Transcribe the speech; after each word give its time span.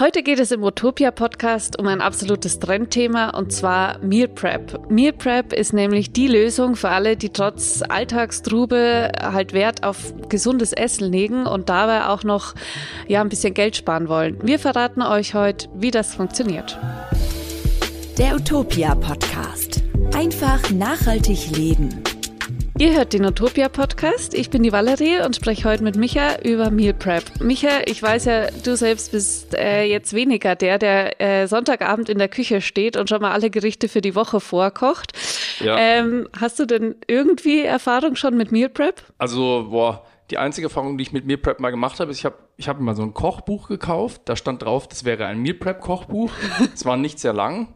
Heute 0.00 0.22
geht 0.22 0.38
es 0.38 0.52
im 0.52 0.62
Utopia 0.62 1.10
Podcast 1.10 1.76
um 1.76 1.88
ein 1.88 2.00
absolutes 2.00 2.60
Trendthema 2.60 3.30
und 3.30 3.52
zwar 3.52 3.98
Meal 3.98 4.28
Prep. 4.28 4.88
Meal 4.88 5.12
Prep 5.12 5.52
ist 5.52 5.72
nämlich 5.72 6.12
die 6.12 6.28
Lösung 6.28 6.76
für 6.76 6.90
alle, 6.90 7.16
die 7.16 7.30
trotz 7.30 7.82
Alltagstrube 7.82 9.10
halt 9.20 9.52
Wert 9.54 9.82
auf 9.82 10.14
gesundes 10.28 10.72
Essen 10.72 11.10
legen 11.10 11.46
und 11.46 11.68
dabei 11.68 12.06
auch 12.06 12.22
noch 12.22 12.54
ja 13.08 13.20
ein 13.22 13.28
bisschen 13.28 13.54
Geld 13.54 13.74
sparen 13.74 14.08
wollen. 14.08 14.38
Wir 14.40 14.60
verraten 14.60 15.02
euch 15.02 15.34
heute, 15.34 15.68
wie 15.74 15.90
das 15.90 16.14
funktioniert. 16.14 16.78
Der 18.18 18.36
Utopia 18.36 18.94
Podcast. 18.94 19.82
Einfach 20.14 20.70
nachhaltig 20.70 21.50
leben. 21.56 22.04
Ihr 22.80 22.94
hört 22.94 23.12
den 23.12 23.26
Utopia 23.26 23.68
Podcast. 23.68 24.34
Ich 24.34 24.50
bin 24.50 24.62
die 24.62 24.70
Valerie 24.70 25.20
und 25.26 25.34
spreche 25.34 25.68
heute 25.68 25.82
mit 25.82 25.96
Micha 25.96 26.40
über 26.44 26.70
Meal 26.70 26.94
Prep. 26.94 27.24
Micha, 27.40 27.80
ich 27.86 28.00
weiß 28.00 28.26
ja, 28.26 28.46
du 28.62 28.76
selbst 28.76 29.10
bist 29.10 29.56
äh, 29.56 29.82
jetzt 29.82 30.12
weniger 30.14 30.54
der, 30.54 30.78
der 30.78 31.20
äh, 31.20 31.48
Sonntagabend 31.48 32.08
in 32.08 32.18
der 32.18 32.28
Küche 32.28 32.60
steht 32.60 32.96
und 32.96 33.08
schon 33.08 33.20
mal 33.20 33.32
alle 33.32 33.50
Gerichte 33.50 33.88
für 33.88 34.00
die 34.00 34.14
Woche 34.14 34.38
vorkocht. 34.38 35.10
Ja. 35.58 35.76
Ähm, 35.76 36.28
hast 36.40 36.60
du 36.60 36.66
denn 36.66 36.94
irgendwie 37.08 37.62
Erfahrung 37.64 38.14
schon 38.14 38.36
mit 38.36 38.52
Meal 38.52 38.68
Prep? 38.68 39.02
Also, 39.18 39.66
boah, 39.70 40.04
die 40.30 40.38
einzige 40.38 40.68
Erfahrung, 40.68 40.98
die 40.98 41.02
ich 41.02 41.12
mit 41.12 41.26
Meal 41.26 41.38
Prep 41.38 41.58
mal 41.58 41.70
gemacht 41.70 41.98
habe, 41.98 42.12
ist, 42.12 42.18
ich 42.18 42.24
habe 42.24 42.36
ich 42.56 42.68
hab 42.68 42.78
mal 42.78 42.94
so 42.94 43.02
ein 43.02 43.12
Kochbuch 43.12 43.66
gekauft. 43.66 44.22
Da 44.26 44.36
stand 44.36 44.62
drauf, 44.62 44.86
das 44.86 45.04
wäre 45.04 45.26
ein 45.26 45.40
Meal 45.40 45.54
Prep 45.54 45.80
Kochbuch. 45.80 46.30
Es 46.74 46.84
war 46.84 46.96
nicht 46.96 47.18
sehr 47.18 47.32
lang. 47.32 47.74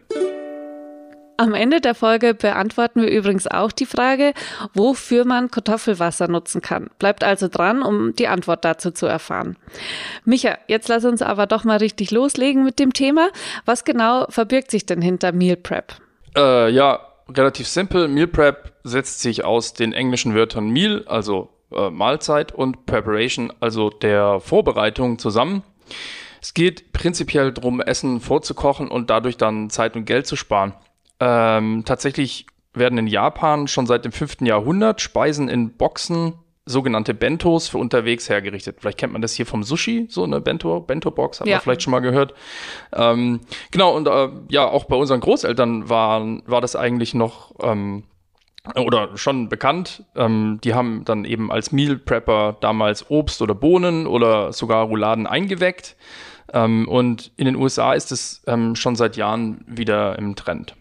am 1.43 1.53
Ende 1.53 1.81
der 1.81 1.93
Folge 1.93 2.33
beantworten 2.33 3.01
wir 3.01 3.11
übrigens 3.11 3.47
auch 3.47 3.71
die 3.71 3.85
Frage, 3.85 4.33
wofür 4.73 5.25
man 5.25 5.51
Kartoffelwasser 5.51 6.27
nutzen 6.27 6.61
kann. 6.61 6.89
Bleibt 6.99 7.23
also 7.23 7.47
dran, 7.47 7.83
um 7.83 8.15
die 8.15 8.27
Antwort 8.27 8.65
dazu 8.65 8.91
zu 8.91 9.05
erfahren. 9.05 9.57
Micha, 10.25 10.57
jetzt 10.67 10.87
lass 10.87 11.05
uns 11.05 11.21
aber 11.21 11.45
doch 11.45 11.63
mal 11.63 11.77
richtig 11.77 12.11
loslegen 12.11 12.63
mit 12.63 12.79
dem 12.79 12.93
Thema. 12.93 13.29
Was 13.65 13.83
genau 13.83 14.25
verbirgt 14.29 14.71
sich 14.71 14.85
denn 14.85 15.01
hinter 15.01 15.31
Meal 15.33 15.57
Prep? 15.57 15.93
Äh, 16.35 16.69
ja, 16.71 16.99
relativ 17.29 17.67
simpel. 17.67 18.07
Meal 18.07 18.27
Prep 18.27 18.73
setzt 18.83 19.21
sich 19.21 19.43
aus 19.43 19.73
den 19.73 19.93
englischen 19.93 20.33
Wörtern 20.35 20.69
Meal, 20.69 21.03
also 21.07 21.49
äh, 21.71 21.89
Mahlzeit, 21.89 22.53
und 22.53 22.85
Preparation, 22.85 23.51
also 23.59 23.89
der 23.89 24.39
Vorbereitung 24.39 25.19
zusammen. 25.19 25.63
Es 26.41 26.53
geht 26.53 26.91
prinzipiell 26.91 27.53
darum, 27.53 27.79
Essen 27.79 28.19
vorzukochen 28.19 28.89
und 28.89 29.09
dadurch 29.09 29.37
dann 29.37 29.69
Zeit 29.69 29.95
und 29.95 30.05
Geld 30.05 30.27
zu 30.27 30.35
sparen. 30.35 30.73
Ähm, 31.23 31.83
tatsächlich 31.85 32.47
werden 32.73 32.97
in 32.97 33.07
Japan 33.07 33.67
schon 33.67 33.85
seit 33.85 34.03
dem 34.03 34.11
5. 34.11 34.41
Jahrhundert 34.41 34.99
Speisen 34.99 35.47
in 35.47 35.77
Boxen, 35.77 36.33
sogenannte 36.65 37.13
Bentos 37.13 37.69
für 37.69 37.77
unterwegs 37.77 38.27
hergerichtet. 38.27 38.77
Vielleicht 38.79 38.97
kennt 38.97 39.13
man 39.13 39.21
das 39.21 39.33
hier 39.33 39.45
vom 39.45 39.63
Sushi, 39.63 40.07
so 40.09 40.23
eine 40.23 40.41
Bento, 40.41 40.81
Bento-Box, 40.81 41.39
hat 41.39 41.47
ja. 41.47 41.55
man 41.55 41.61
vielleicht 41.61 41.83
schon 41.83 41.91
mal 41.91 41.99
gehört. 41.99 42.33
Ähm, 42.91 43.39
genau, 43.71 43.95
und 43.95 44.07
äh, 44.07 44.29
ja, 44.49 44.67
auch 44.67 44.85
bei 44.85 44.97
unseren 44.97 45.21
Großeltern 45.21 45.87
waren, 45.87 46.43
war 46.45 46.59
das 46.59 46.75
eigentlich 46.75 47.13
noch 47.13 47.53
ähm, 47.61 48.03
oder 48.75 49.15
schon 49.17 49.47
bekannt. 49.47 50.03
Ähm, 50.15 50.59
die 50.63 50.73
haben 50.73 51.05
dann 51.05 51.23
eben 51.23 51.51
als 51.51 51.71
Meal 51.71 51.97
Prepper 51.97 52.57
damals 52.59 53.09
Obst 53.09 53.41
oder 53.41 53.55
Bohnen 53.55 54.07
oder 54.07 54.51
sogar 54.51 54.85
Rouladen 54.85 55.27
eingeweckt. 55.27 55.95
Ähm, 56.51 56.87
und 56.89 57.31
in 57.37 57.45
den 57.45 57.55
USA 57.55 57.93
ist 57.93 58.11
es 58.11 58.41
ähm, 58.47 58.75
schon 58.75 58.95
seit 58.97 59.15
Jahren 59.15 59.63
wieder 59.67 60.17
im 60.17 60.35
Trend. 60.35 60.75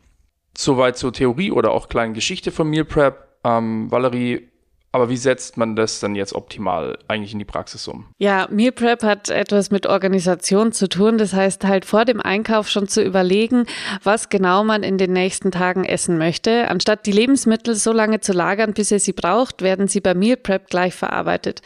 Soweit 0.62 0.96
zur 0.96 1.12
Theorie 1.12 1.50
oder 1.50 1.72
auch 1.72 1.88
kleinen 1.88 2.14
Geschichte 2.14 2.52
von 2.52 2.70
Meal 2.70 2.84
Prep. 2.84 3.26
Ähm, 3.42 3.90
Valerie, 3.90 4.48
aber 4.92 5.08
wie 5.08 5.16
setzt 5.16 5.56
man 5.56 5.74
das 5.74 5.98
dann 5.98 6.14
jetzt 6.14 6.34
optimal 6.34 6.98
eigentlich 7.08 7.32
in 7.32 7.40
die 7.40 7.44
Praxis 7.44 7.88
um? 7.88 8.06
Ja, 8.18 8.46
Meal 8.48 8.70
Prep 8.70 9.02
hat 9.02 9.28
etwas 9.28 9.72
mit 9.72 9.86
Organisation 9.86 10.70
zu 10.70 10.88
tun. 10.88 11.18
Das 11.18 11.32
heißt 11.32 11.64
halt 11.64 11.84
vor 11.84 12.04
dem 12.04 12.20
Einkauf 12.20 12.68
schon 12.68 12.86
zu 12.86 13.02
überlegen, 13.02 13.66
was 14.04 14.28
genau 14.28 14.62
man 14.62 14.84
in 14.84 14.98
den 14.98 15.12
nächsten 15.12 15.50
Tagen 15.50 15.84
essen 15.84 16.16
möchte. 16.16 16.68
Anstatt 16.68 17.06
die 17.06 17.12
Lebensmittel 17.12 17.74
so 17.74 17.90
lange 17.90 18.20
zu 18.20 18.32
lagern, 18.32 18.72
bis 18.72 18.92
ihr 18.92 19.00
sie 19.00 19.14
braucht, 19.14 19.62
werden 19.62 19.88
sie 19.88 20.00
bei 20.00 20.14
Meal 20.14 20.36
Prep 20.36 20.70
gleich 20.70 20.94
verarbeitet. 20.94 21.60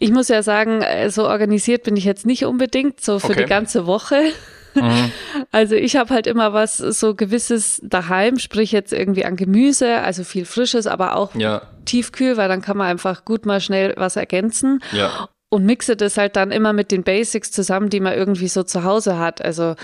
Ich 0.00 0.10
muss 0.10 0.26
ja 0.26 0.42
sagen, 0.42 0.82
äh, 0.82 1.08
so 1.08 1.28
organisiert 1.28 1.84
bin 1.84 1.96
ich 1.96 2.04
jetzt 2.04 2.26
nicht 2.26 2.46
unbedingt, 2.46 3.00
so 3.00 3.20
für 3.20 3.26
okay. 3.26 3.44
die 3.44 3.48
ganze 3.48 3.86
Woche. 3.86 4.32
Mhm. 4.74 5.12
Also 5.52 5.74
ich 5.74 5.96
habe 5.96 6.14
halt 6.14 6.26
immer 6.26 6.52
was 6.52 6.78
so 6.78 7.14
gewisses 7.14 7.80
daheim, 7.84 8.38
sprich 8.38 8.72
jetzt 8.72 8.92
irgendwie 8.92 9.24
an 9.24 9.36
Gemüse, 9.36 9.98
also 9.98 10.24
viel 10.24 10.44
Frisches, 10.44 10.86
aber 10.86 11.16
auch 11.16 11.34
ja. 11.34 11.62
tiefkühl, 11.84 12.36
weil 12.36 12.48
dann 12.48 12.62
kann 12.62 12.76
man 12.76 12.86
einfach 12.86 13.24
gut 13.24 13.46
mal 13.46 13.60
schnell 13.60 13.94
was 13.96 14.16
ergänzen. 14.16 14.80
Ja. 14.92 15.28
Und 15.48 15.64
mixe 15.64 15.96
das 15.96 16.16
halt 16.16 16.36
dann 16.36 16.52
immer 16.52 16.72
mit 16.72 16.92
den 16.92 17.02
Basics 17.02 17.50
zusammen, 17.50 17.90
die 17.90 18.00
man 18.00 18.14
irgendwie 18.14 18.48
so 18.48 18.62
zu 18.62 18.84
Hause 18.84 19.18
hat. 19.18 19.42
Also 19.44 19.74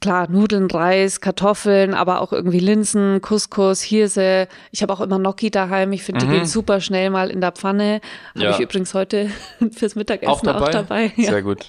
klar, 0.00 0.28
Nudeln, 0.30 0.70
Reis, 0.70 1.20
Kartoffeln, 1.20 1.94
aber 1.94 2.20
auch 2.20 2.32
irgendwie 2.32 2.60
Linsen, 2.60 3.20
Couscous, 3.22 3.80
Hirse. 3.80 4.48
Ich 4.70 4.82
habe 4.82 4.92
auch 4.92 5.00
immer 5.00 5.18
Gnocchi 5.18 5.50
daheim. 5.50 5.92
Ich 5.92 6.02
finde, 6.02 6.24
mhm. 6.24 6.30
die 6.30 6.36
gehen 6.36 6.46
super 6.46 6.80
schnell 6.80 7.10
mal 7.10 7.30
in 7.30 7.40
der 7.40 7.52
Pfanne. 7.52 8.00
Habe 8.34 8.44
ja. 8.44 8.50
ich 8.50 8.60
übrigens 8.60 8.94
heute 8.94 9.30
fürs 9.72 9.94
Mittagessen 9.94 10.30
auch 10.30 10.42
dabei. 10.42 10.66
Auch 10.66 10.70
dabei. 10.70 11.12
Ja. 11.16 11.30
Sehr 11.30 11.42
gut. 11.42 11.66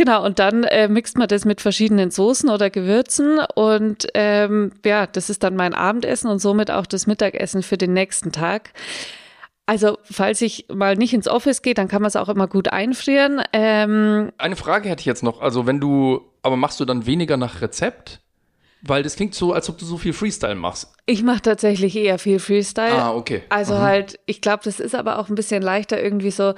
Genau, 0.00 0.24
und 0.24 0.38
dann 0.38 0.64
äh, 0.64 0.88
mixt 0.88 1.18
man 1.18 1.28
das 1.28 1.44
mit 1.44 1.60
verschiedenen 1.60 2.10
Soßen 2.10 2.48
oder 2.48 2.70
Gewürzen 2.70 3.38
und 3.54 4.06
ähm, 4.14 4.72
ja, 4.82 5.06
das 5.06 5.28
ist 5.28 5.42
dann 5.42 5.56
mein 5.56 5.74
Abendessen 5.74 6.30
und 6.30 6.38
somit 6.38 6.70
auch 6.70 6.86
das 6.86 7.06
Mittagessen 7.06 7.62
für 7.62 7.76
den 7.76 7.92
nächsten 7.92 8.32
Tag. 8.32 8.72
Also, 9.66 9.98
falls 10.02 10.40
ich 10.40 10.68
mal 10.72 10.96
nicht 10.96 11.12
ins 11.12 11.28
Office 11.28 11.60
gehe, 11.60 11.74
dann 11.74 11.86
kann 11.86 12.00
man 12.00 12.08
es 12.08 12.16
auch 12.16 12.30
immer 12.30 12.48
gut 12.48 12.72
einfrieren. 12.72 13.42
Ähm, 13.52 14.32
Eine 14.38 14.56
Frage 14.56 14.88
hätte 14.88 15.00
ich 15.00 15.06
jetzt 15.06 15.22
noch. 15.22 15.42
Also, 15.42 15.66
wenn 15.66 15.80
du, 15.80 16.22
aber 16.40 16.56
machst 16.56 16.80
du 16.80 16.86
dann 16.86 17.04
weniger 17.04 17.36
nach 17.36 17.60
Rezept? 17.60 18.19
Weil 18.82 19.02
das 19.02 19.16
klingt 19.16 19.34
so, 19.34 19.52
als 19.52 19.68
ob 19.68 19.76
du 19.76 19.84
so 19.84 19.98
viel 19.98 20.12
Freestyle 20.14 20.54
machst. 20.54 20.92
Ich 21.04 21.22
mache 21.22 21.42
tatsächlich 21.42 21.94
eher 21.96 22.18
viel 22.18 22.38
Freestyle. 22.38 23.02
Ah, 23.02 23.14
okay. 23.14 23.42
Also 23.50 23.74
Mhm. 23.74 23.80
halt, 23.80 24.20
ich 24.26 24.40
glaube, 24.40 24.62
das 24.64 24.80
ist 24.80 24.94
aber 24.94 25.18
auch 25.18 25.28
ein 25.28 25.34
bisschen 25.34 25.60
leichter 25.60 26.02
irgendwie 26.02 26.30
so, 26.30 26.54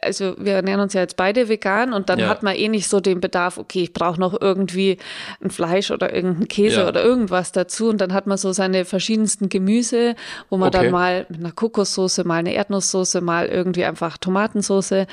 also 0.00 0.34
wir 0.38 0.54
ernähren 0.54 0.80
uns 0.80 0.94
ja 0.94 1.00
jetzt 1.02 1.16
beide 1.16 1.48
vegan 1.48 1.92
und 1.92 2.08
dann 2.08 2.20
Ja. 2.20 2.28
hat 2.28 2.42
man 2.42 2.54
eh 2.54 2.68
nicht 2.68 2.88
so 2.88 3.00
den 3.00 3.20
Bedarf, 3.20 3.58
okay, 3.58 3.82
ich 3.82 3.92
brauche 3.92 4.18
noch 4.18 4.40
irgendwie 4.40 4.96
ein 5.42 5.50
Fleisch 5.50 5.90
oder 5.90 6.14
irgendein 6.14 6.48
Käse 6.48 6.80
Ja. 6.82 6.88
oder 6.88 7.02
irgendwas 7.04 7.52
dazu 7.52 7.88
und 7.88 8.00
dann 8.00 8.14
hat 8.14 8.26
man 8.26 8.38
so 8.38 8.52
seine 8.52 8.84
verschiedensten 8.86 9.48
Gemüse, 9.50 10.14
wo 10.48 10.56
man 10.56 10.68
Okay. 10.68 10.84
dann 10.84 10.90
mal 10.92 11.26
mit 11.28 11.40
einer 11.40 11.52
Kokossoße, 11.52 12.24
mal 12.24 12.36
eine 12.36 12.54
Erdnusssoße, 12.54 13.20
mal 13.20 13.46
irgendwie 13.46 13.84
einfach 13.84 14.16
Tomatensoße. 14.16 15.06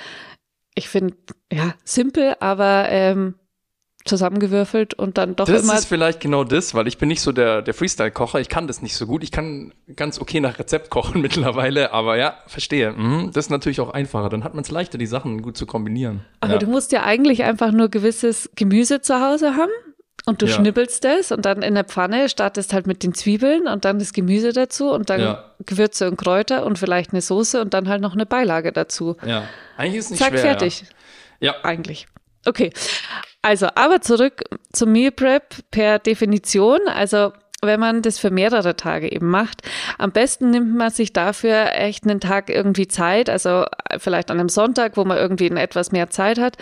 Ich 0.76 0.88
finde, 0.90 1.16
ja, 1.52 1.74
simpel, 1.84 2.36
aber 2.40 2.86
ähm, 2.90 3.36
zusammengewürfelt 4.06 4.94
und 4.94 5.18
dann 5.18 5.36
doch 5.36 5.46
Das 5.48 5.64
immer 5.64 5.76
ist 5.78 5.86
vielleicht 5.86 6.20
genau 6.20 6.44
das, 6.44 6.74
weil 6.76 6.88
ich 6.88 6.98
bin 6.98 7.10
nicht 7.10 7.22
so 7.22 7.32
der, 7.32 7.62
der 7.62 7.74
Freestyle-Kocher. 7.74 8.40
Ich 8.40 8.50
kann 8.50 8.68
das 8.68 8.82
nicht 8.82 8.96
so 8.96 9.08
gut. 9.08 9.24
Ich 9.24 9.32
kann 9.32 9.74
ganz 9.96 10.22
okay 10.22 10.40
nach 10.40 10.60
Rezept 10.60 10.90
kochen 10.90 11.22
mittlerweile, 11.24 11.92
aber 11.92 12.16
ja, 12.18 12.38
verstehe. 12.48 12.92
Mhm. 12.94 13.32
Das 13.34 13.46
ist 13.46 13.50
natürlich 13.50 13.82
auch 13.82 13.90
einfacher. 13.92 14.30
Dann 14.30 14.44
hat 14.44 14.54
man 14.54 14.64
es 14.64 14.72
leichter, 14.72 14.98
die 14.98 15.08
Sachen 15.08 15.42
gut 15.42 15.58
zu 15.58 15.66
kombinieren. 15.66 16.22
Aber 16.40 16.54
ja. 16.54 16.60
du 16.60 16.68
musst 16.68 16.92
ja 16.92 17.04
eigentlich 17.04 17.44
einfach 17.44 17.72
nur 17.72 17.90
gewisses 17.90 18.50
Gemüse 18.56 19.02
zu 19.02 19.20
Hause 19.20 19.56
haben 19.56 19.72
und 20.28 20.42
du 20.42 20.46
Ja. 20.46 20.54
schnippelst 20.54 21.04
es 21.06 21.32
und 21.32 21.46
dann 21.46 21.62
in 21.64 21.74
der 21.76 21.84
Pfanne 21.84 22.30
startest 22.30 22.74
halt 22.74 22.88
mit 22.88 23.04
den 23.04 23.14
Zwiebeln 23.14 23.68
und 23.68 23.86
dann 23.86 24.00
das 24.00 24.14
Gemüse 24.14 24.54
dazu 24.54 24.92
und 24.92 25.10
dann 25.10 25.20
Ja. 25.22 25.52
Gewürze 25.66 26.08
und 26.10 26.18
Kräuter 26.18 26.66
und 26.66 26.78
vielleicht 26.80 27.12
eine 27.12 27.22
Soße 27.22 27.60
und 27.62 27.74
dann 27.74 27.90
halt 27.90 28.02
noch 28.02 28.14
eine 28.14 28.26
Beilage 28.26 28.72
dazu. 28.72 29.18
ja. 29.26 29.44
Eigentlich 29.78 29.96
ist 29.98 30.06
es 30.06 30.12
nicht 30.12 30.20
Zack, 30.20 30.30
schwer. 30.30 30.42
fertig. 30.42 30.84
Ja. 31.40 31.54
ja. 31.54 31.56
Eigentlich. 31.64 32.08
Okay. 32.48 32.72
Also, 33.46 33.68
aber 33.76 34.02
zurück 34.02 34.42
zum 34.74 34.92
Meal 34.92 35.12
Prep 35.12 35.58
per 35.70 36.00
Definition. 36.00 36.80
Also, 36.88 37.32
wenn 37.62 37.80
man 37.80 38.02
das 38.02 38.18
für 38.18 38.32
mehrere 38.32 38.76
Tage 38.76 39.12
eben 39.12 39.28
macht, 39.30 39.62
am 40.00 40.12
besten 40.12 40.50
nimmt 40.50 40.76
man 40.76 40.90
sich 40.90 41.14
dafür 41.14 41.74
echt 41.76 42.06
einen 42.06 42.20
Tag 42.20 42.50
irgendwie 42.50 42.88
Zeit, 42.88 43.30
also 43.30 43.66
vielleicht 44.00 44.32
an 44.32 44.40
einem 44.40 44.50
Sonntag, 44.50 44.98
wo 44.98 45.06
man 45.06 45.18
irgendwie 45.18 45.46
etwas 45.48 45.92
mehr 45.92 46.10
Zeit 46.10 46.40
hat. 46.40 46.58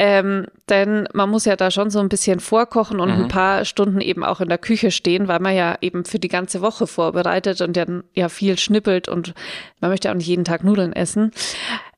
Ähm, 0.00 0.46
denn 0.68 1.06
man 1.12 1.30
muss 1.30 1.44
ja 1.44 1.54
da 1.54 1.70
schon 1.70 1.90
so 1.90 2.00
ein 2.00 2.08
bisschen 2.08 2.40
vorkochen 2.40 2.98
und 2.98 3.10
ein 3.10 3.28
paar 3.28 3.64
Stunden 3.64 4.00
eben 4.00 4.24
auch 4.24 4.40
in 4.40 4.48
der 4.48 4.58
Küche 4.58 4.90
stehen, 4.90 5.28
weil 5.28 5.38
man 5.38 5.54
ja 5.54 5.76
eben 5.82 6.04
für 6.04 6.18
die 6.18 6.28
ganze 6.28 6.62
Woche 6.62 6.88
vorbereitet 6.88 7.60
und 7.60 7.76
ja, 7.76 7.86
ja 8.14 8.28
viel 8.28 8.58
schnippelt 8.58 9.08
und 9.08 9.34
man 9.80 9.92
möchte 9.92 10.10
auch 10.10 10.14
nicht 10.14 10.26
jeden 10.26 10.44
Tag 10.44 10.64
Nudeln 10.64 10.94
essen. 10.94 11.30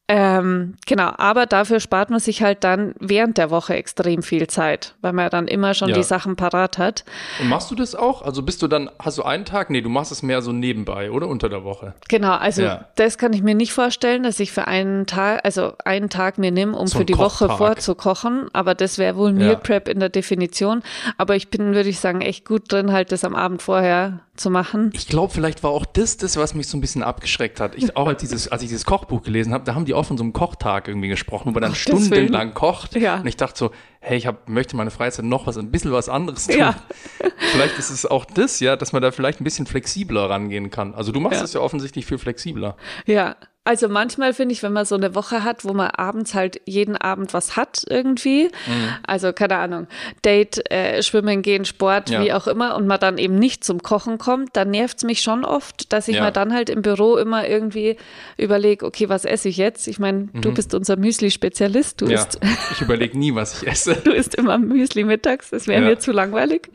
Ähm, 0.09 0.75
genau, 0.87 1.11
aber 1.19 1.47
dafür 1.47 1.81
spart 1.81 2.11
man 2.11 2.21
sich 2.21 2.41
halt 2.41 2.63
dann 2.63 2.95
während 3.01 3.39
der 3.39 3.51
Woche 3.51 3.75
extrem 3.75 4.23
viel 4.23 4.47
Zeit, 4.47 4.95
weil 5.01 5.13
man 5.13 5.25
ja 5.25 5.31
dann 5.31 5.49
immer 5.49 5.75
schon 5.75 5.89
Ja. 5.89 5.97
die 5.97 6.05
Sachen 6.05 6.37
parat 6.37 6.79
hat. 6.79 7.05
Und 7.41 7.49
machst 7.49 7.73
du 7.73 7.75
das 7.75 7.97
auch? 7.97 8.23
Also 8.23 8.43
bist 8.43 8.63
du 8.63 8.69
dann, 8.69 8.89
hast 9.01 9.19
du 9.19 9.25
einen 9.25 9.45
Tag? 9.45 9.69
Nee, 9.69 9.81
du 9.81 9.89
machst 9.89 10.13
es 10.13 10.23
mehr 10.23 10.43
so 10.43 10.53
nebenbei, 10.53 11.11
oder? 11.11 11.27
Unter 11.27 11.49
der 11.49 11.65
Woche. 11.65 11.95
Genau, 12.09 12.35
also 12.35 12.63
Ja. 12.63 12.85
das 12.95 13.19
kann 13.19 13.33
ich 13.33 13.43
mir 13.43 13.57
nicht 13.57 13.73
vorstellen, 13.73 14.23
dass 14.23 14.39
ich 14.39 14.53
für 14.53 14.69
einen 14.69 15.07
Tag, 15.07 15.41
also 15.45 15.73
einen 15.85 16.09
Tag 16.09 16.39
mir 16.39 16.53
nehme, 16.53 16.77
um 16.79 16.87
So 16.87 16.99
für 16.99 17.05
die 17.05 17.19
Woche 17.19 17.49
Kochtag. 17.49 17.59
vorzukochen. 17.59 18.47
Aber 18.53 18.77
das 18.77 18.99
wäre 18.99 19.17
wohl 19.17 19.33
Meal 19.33 19.51
Ja. 19.51 19.55
Prep 19.57 19.89
in 19.89 19.99
der 19.99 20.09
Definition. 20.09 20.85
Aber 21.19 21.35
ich 21.35 21.51
bin, 21.51 21.75
würde 21.75 21.89
ich 21.89 21.99
sagen, 21.99 22.21
echt 22.21 22.45
gut 22.45 22.71
drin, 22.71 22.93
halt 22.93 23.11
das 23.11 23.25
am 23.25 23.35
Abend 23.35 23.61
vorher 23.61 24.21
zu 24.37 24.51
machen. 24.51 24.91
Ich 24.95 25.09
glaube, 25.09 25.33
vielleicht 25.33 25.63
war 25.63 25.71
auch 25.71 25.85
das 25.85 26.17
das, 26.17 26.37
was 26.37 26.55
mich 26.55 26.69
so 26.69 26.77
ein 26.77 26.81
bisschen 26.81 27.03
abgeschreckt 27.03 27.61
hat. 27.61 27.75
Ich, 27.75 27.97
auch 27.97 28.07
als, 28.07 28.21
dieses, 28.21 28.49
als 28.49 28.63
ich 28.63 28.69
dieses 28.69 28.85
Kochbuch 28.85 29.23
gelesen 29.23 29.53
habe, 29.53 29.65
da 29.65 29.75
haben 29.75 29.85
die 29.85 29.95
auch 29.95 30.05
von 30.05 30.17
so 30.17 30.25
einem 30.25 30.33
Kochtag 30.33 30.89
irgendwie 30.89 31.09
gesprochen, 31.09 31.47
wo 31.47 31.51
man 31.53 31.63
dann 31.63 31.75
stundenlang 31.75 32.55
kocht. 32.55 32.97
Ja. 32.97 33.17
Und 33.21 33.27
ich 33.27 33.37
dachte 33.37 33.59
so, 33.59 33.71
hey, 34.01 34.17
ich 34.19 34.27
hab, 34.27 34.49
möchte 34.49 34.77
meine 34.77 34.91
Freizeit 34.91 35.25
noch 35.25 35.47
was, 35.47 35.57
ein 35.59 35.71
bisschen 35.71 35.93
was 35.93 36.09
anderes 36.09 36.47
tun. 36.47 36.59
Ja. 36.59 36.75
Vielleicht 37.53 37.79
ist 37.79 37.91
es 37.91 38.07
auch 38.07 38.25
das, 38.25 38.61
ja, 38.61 38.77
dass 38.77 38.93
man 38.93 39.03
da 39.03 39.11
vielleicht 39.11 39.41
ein 39.41 39.45
bisschen 39.45 39.67
flexibler 39.67 40.29
rangehen 40.31 40.71
kann. 40.71 40.95
Also 40.95 41.13
du 41.13 41.21
machst 41.21 41.39
Ja. 41.39 41.45
es 41.45 41.53
ja 41.53 41.61
offensichtlich 41.61 42.07
viel 42.07 42.19
flexibler. 42.19 42.77
Ja, 43.07 43.37
also 43.65 43.89
manchmal 43.89 44.33
finde 44.33 44.53
ich, 44.53 44.63
wenn 44.63 44.73
man 44.73 44.85
so 44.87 44.95
eine 44.95 45.15
Woche 45.17 45.43
hat, 45.43 45.65
wo 45.65 45.73
man 45.73 45.89
abends 45.91 46.35
halt 46.35 46.61
jeden 46.67 46.97
Abend 46.97 47.35
was 47.35 47.57
hat 47.57 47.83
irgendwie, 47.89 48.45
Mhm. 48.67 48.89
also 49.07 49.33
keine 49.33 49.57
Ahnung, 49.57 49.87
Date, 50.25 50.71
äh, 50.71 51.03
Schwimmen 51.03 51.43
gehen, 51.43 51.65
Sport, 51.65 52.09
Ja. 52.11 52.23
wie 52.23 52.33
auch 52.33 52.47
immer, 52.47 52.77
und 52.77 52.87
man 52.87 53.01
dann 53.01 53.19
eben 53.19 53.35
nicht 53.39 53.65
zum 53.65 53.83
Kochen 53.83 54.19
kommt, 54.19 54.57
dann 54.57 54.71
nervt 54.71 54.99
es 54.99 55.05
mich 55.05 55.21
schon 55.21 55.45
oft, 55.45 55.93
dass 55.93 56.07
ich 56.07 56.17
Ja. 56.17 56.25
mir 56.27 56.31
dann 56.33 56.55
halt 56.55 56.71
im 56.71 56.83
Büro 56.83 57.17
immer 57.17 57.49
irgendwie 57.49 57.97
überlege, 58.39 58.87
okay, 58.87 59.09
was 59.09 59.25
esse 59.25 59.49
ich 59.49 59.57
jetzt? 59.57 59.89
Ich 59.89 59.99
meine, 59.99 60.29
du 60.33 60.53
bist 60.55 60.73
unser 60.73 60.97
Müsli-Spezialist, 60.97 62.01
du 62.01 62.05
Mhm. 62.07 62.11
Ja. 62.13 62.19
isst 62.21 62.39
Ich 62.73 62.81
überlege 62.83 63.19
nie, 63.19 63.35
was 63.35 63.63
ich 63.63 63.69
esse. 63.73 63.86
Du 63.95 64.13
isst 64.13 64.35
immer 64.35 64.59
Müsli 64.59 65.05
mittags, 65.05 65.51
das 65.51 65.67
wäre 65.69 65.83
Ja. 65.83 65.89
mir 65.89 65.99
zu 65.99 66.13
langweilig. 66.13 66.69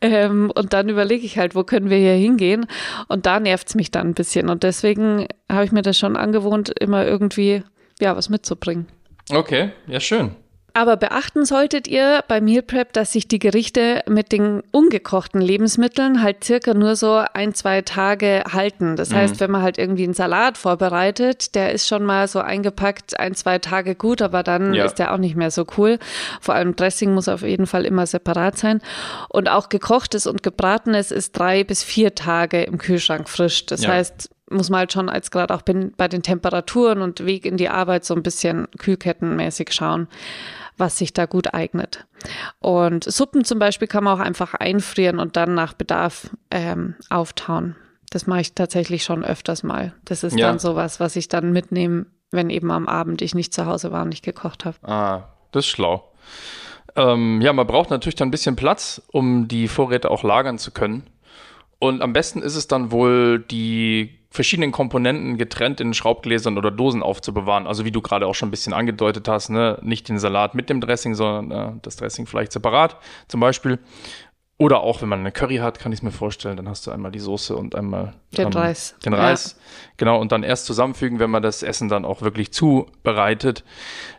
Ähm, 0.00 0.50
und 0.54 0.72
dann 0.72 0.88
überlege 0.88 1.24
ich 1.26 1.38
halt, 1.38 1.54
wo 1.54 1.64
können 1.64 1.90
wir 1.90 1.98
hier 1.98 2.14
hingehen? 2.14 2.66
Und 3.08 3.26
da 3.26 3.40
nervt 3.40 3.68
es 3.68 3.74
mich 3.74 3.90
dann 3.90 4.08
ein 4.08 4.14
bisschen. 4.14 4.48
Und 4.48 4.62
deswegen 4.62 5.26
habe 5.50 5.64
ich 5.64 5.72
mir 5.72 5.82
das 5.82 5.98
schon 5.98 6.16
angewohnt, 6.16 6.72
immer 6.80 7.04
irgendwie 7.06 7.62
ja 8.00 8.16
was 8.16 8.28
mitzubringen. 8.28 8.86
Okay, 9.32 9.70
ja, 9.86 10.00
schön. 10.00 10.30
Aber 10.78 10.98
beachten 10.98 11.46
solltet 11.46 11.88
ihr 11.88 12.22
bei 12.28 12.42
Meal 12.42 12.60
Prep, 12.60 12.92
dass 12.92 13.10
sich 13.12 13.26
die 13.26 13.38
Gerichte 13.38 14.02
mit 14.06 14.30
den 14.30 14.62
ungekochten 14.72 15.40
Lebensmitteln 15.40 16.22
halt 16.22 16.44
circa 16.44 16.74
nur 16.74 16.96
so 16.96 17.22
ein, 17.32 17.54
zwei 17.54 17.80
Tage 17.80 18.44
halten. 18.52 18.94
Das 18.94 19.14
heißt, 19.14 19.40
wenn 19.40 19.50
man 19.50 19.62
halt 19.62 19.78
irgendwie 19.78 20.04
einen 20.04 20.12
Salat 20.12 20.58
vorbereitet, 20.58 21.54
der 21.54 21.72
ist 21.72 21.88
schon 21.88 22.04
mal 22.04 22.28
so 22.28 22.40
eingepackt, 22.40 23.18
ein, 23.18 23.34
zwei 23.34 23.58
Tage 23.58 23.94
gut, 23.94 24.20
aber 24.20 24.42
dann 24.42 24.74
Ja. 24.74 24.84
ist 24.84 24.96
der 24.96 25.14
auch 25.14 25.18
nicht 25.18 25.34
mehr 25.34 25.50
so 25.50 25.64
cool. 25.78 25.98
Vor 26.42 26.54
allem 26.54 26.76
Dressing 26.76 27.14
muss 27.14 27.28
auf 27.28 27.40
jeden 27.40 27.66
Fall 27.66 27.86
immer 27.86 28.04
separat 28.06 28.58
sein. 28.58 28.82
Und 29.30 29.48
auch 29.48 29.70
gekochtes 29.70 30.26
und 30.26 30.42
gebratenes 30.42 31.10
ist 31.10 31.38
drei 31.38 31.64
bis 31.64 31.82
vier 31.84 32.14
Tage 32.14 32.62
im 32.64 32.76
Kühlschrank 32.76 33.30
frisch. 33.30 33.64
Das 33.64 33.84
Ja. 33.84 33.92
heißt, 33.92 34.28
muss 34.50 34.68
man 34.70 34.80
halt 34.80 34.92
schon 34.92 35.08
als 35.08 35.30
gerade 35.30 35.52
auch 35.54 35.62
bin- 35.62 35.92
bei 35.96 36.06
den 36.06 36.22
Temperaturen 36.22 37.00
und 37.00 37.24
Weg 37.24 37.46
in 37.46 37.56
die 37.56 37.68
Arbeit 37.70 38.04
so 38.04 38.14
ein 38.14 38.22
bisschen 38.22 38.68
kühlkettenmäßig 38.78 39.72
schauen, 39.72 40.06
was 40.76 40.98
sich 40.98 41.12
da 41.12 41.26
gut 41.26 41.54
eignet. 41.54 42.06
Und 42.60 43.04
Suppen 43.04 43.44
zum 43.44 43.58
Beispiel 43.58 43.88
kann 43.88 44.04
man 44.04 44.18
auch 44.18 44.24
einfach 44.24 44.54
einfrieren 44.54 45.18
und 45.18 45.36
dann 45.36 45.54
nach 45.54 45.72
Bedarf 45.74 46.30
ähm, 46.50 46.94
auftauen. 47.10 47.76
Das 48.10 48.26
mache 48.26 48.40
ich 48.40 48.54
tatsächlich 48.54 49.04
schon 49.04 49.24
öfters 49.24 49.62
mal. 49.62 49.92
Das 50.04 50.22
ist 50.22 50.36
Ja. 50.36 50.48
dann 50.48 50.58
sowas, 50.58 51.00
was 51.00 51.16
ich 51.16 51.28
dann 51.28 51.52
mitnehme, 51.52 52.06
wenn 52.30 52.50
eben 52.50 52.70
am 52.70 52.88
Abend 52.88 53.22
ich 53.22 53.34
nicht 53.34 53.52
zu 53.54 53.66
Hause 53.66 53.92
war 53.92 54.02
und 54.02 54.10
nicht 54.10 54.24
gekocht 54.24 54.64
habe. 54.64 54.76
Ah, 54.82 55.24
das 55.52 55.64
ist 55.64 55.70
schlau. 55.70 56.12
Ähm, 56.94 57.40
ja, 57.42 57.52
man 57.52 57.66
braucht 57.66 57.90
natürlich 57.90 58.14
dann 58.14 58.28
ein 58.28 58.30
bisschen 58.32 58.56
Platz, 58.56 59.02
um 59.12 59.48
die 59.48 59.68
Vorräte 59.68 60.10
auch 60.10 60.22
lagern 60.22 60.58
zu 60.58 60.70
können. 60.70 61.04
Und 61.78 62.02
am 62.02 62.12
besten 62.12 62.42
ist 62.42 62.56
es 62.56 62.68
dann 62.68 62.90
wohl, 62.90 63.38
die 63.38 64.18
verschiedenen 64.30 64.72
Komponenten 64.72 65.38
getrennt 65.38 65.80
in 65.80 65.94
Schraubgläsern 65.94 66.58
oder 66.58 66.70
Dosen 66.70 67.02
aufzubewahren. 67.02 67.66
Also 67.66 67.84
wie 67.84 67.90
du 67.90 68.02
gerade 68.02 68.26
auch 68.26 68.34
schon 68.34 68.48
ein 68.48 68.50
bisschen 68.50 68.72
angedeutet 68.72 69.28
hast, 69.28 69.48
ne? 69.48 69.78
nicht 69.82 70.08
den 70.08 70.18
Salat 70.18 70.54
mit 70.54 70.68
dem 70.68 70.80
Dressing, 70.80 71.14
sondern 71.14 71.76
äh, 71.76 71.78
das 71.82 71.96
Dressing 71.96 72.26
vielleicht 72.26 72.52
separat 72.52 72.96
zum 73.28 73.40
Beispiel. 73.40 73.78
Oder 74.58 74.80
auch, 74.80 75.02
wenn 75.02 75.10
man 75.10 75.20
eine 75.20 75.32
Curry 75.32 75.56
hat, 75.56 75.78
kann 75.78 75.92
ich 75.92 75.98
es 75.98 76.02
mir 76.02 76.12
vorstellen, 76.12 76.56
dann 76.56 76.68
hast 76.68 76.86
du 76.86 76.90
einmal 76.90 77.12
die 77.12 77.18
Soße 77.18 77.54
und 77.54 77.74
einmal 77.74 78.14
Den 78.36 78.46
ähm, 78.46 78.52
Reis. 78.52 78.96
Den 79.04 79.12
Ja. 79.12 79.18
Reis, 79.18 79.58
genau, 79.98 80.18
und 80.18 80.32
dann 80.32 80.42
erst 80.42 80.64
zusammenfügen, 80.64 81.18
wenn 81.18 81.30
man 81.30 81.42
das 81.42 81.62
Essen 81.62 81.90
dann 81.90 82.06
auch 82.06 82.22
wirklich 82.22 82.52
zubereitet. 82.52 83.64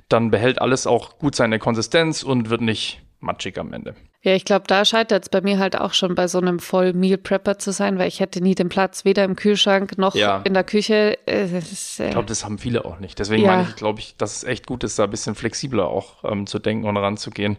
Dann 0.10 0.30
behält 0.30 0.62
alles 0.62 0.86
auch 0.86 1.18
gut 1.18 1.36
seine 1.36 1.58
Konsistenz 1.58 2.22
und 2.22 2.52
wird 2.52 2.62
nicht 2.62 3.02
matschig 3.20 3.58
am 3.58 3.74
Ende. 3.74 3.96
Ja, 4.28 4.36
ich 4.36 4.44
glaube, 4.44 4.66
da 4.68 4.84
scheitert 4.84 5.24
es 5.24 5.30
bei 5.30 5.40
mir 5.40 5.58
halt 5.58 5.80
auch 5.80 5.94
schon 5.94 6.14
bei 6.14 6.28
so 6.28 6.38
einem 6.38 6.60
Voll-Meal-Prepper 6.60 7.60
zu 7.60 7.72
sein, 7.72 7.98
weil 7.98 8.10
ich 8.10 8.20
hätte 8.20 8.42
nie 8.42 8.56
den 8.56 8.68
Platz, 8.68 9.06
weder 9.06 9.24
im 9.24 9.38
Kühlschrank 9.38 9.98
noch 9.98 10.16
Ja. 10.16 10.42
in 10.44 10.54
der 10.54 10.66
Küche. 10.66 11.18
Äh, 11.26 11.46
ist, 11.58 12.02
äh, 12.02 12.08
Ich 12.08 12.12
glaube, 12.12 12.28
das 12.28 12.44
haben 12.44 12.58
viele 12.58 12.84
auch 12.84 13.00
nicht. 13.00 13.18
Deswegen 13.20 13.44
Ja. 13.46 13.56
meine 13.56 13.70
ich, 13.70 13.78
glaube 13.78 14.02
ich, 14.02 14.18
dass 14.18 14.36
es 14.36 14.44
echt 14.44 14.68
gut 14.68 14.84
ist, 14.84 15.00
da 15.00 15.06
ein 15.06 15.10
bisschen 15.10 15.34
flexibler 15.34 15.88
auch 15.88 16.26
ähm, 16.30 16.46
zu 16.46 16.60
denken 16.60 16.86
und 16.90 16.98
ranzugehen. 16.98 17.56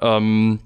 Ähm, 0.00 0.60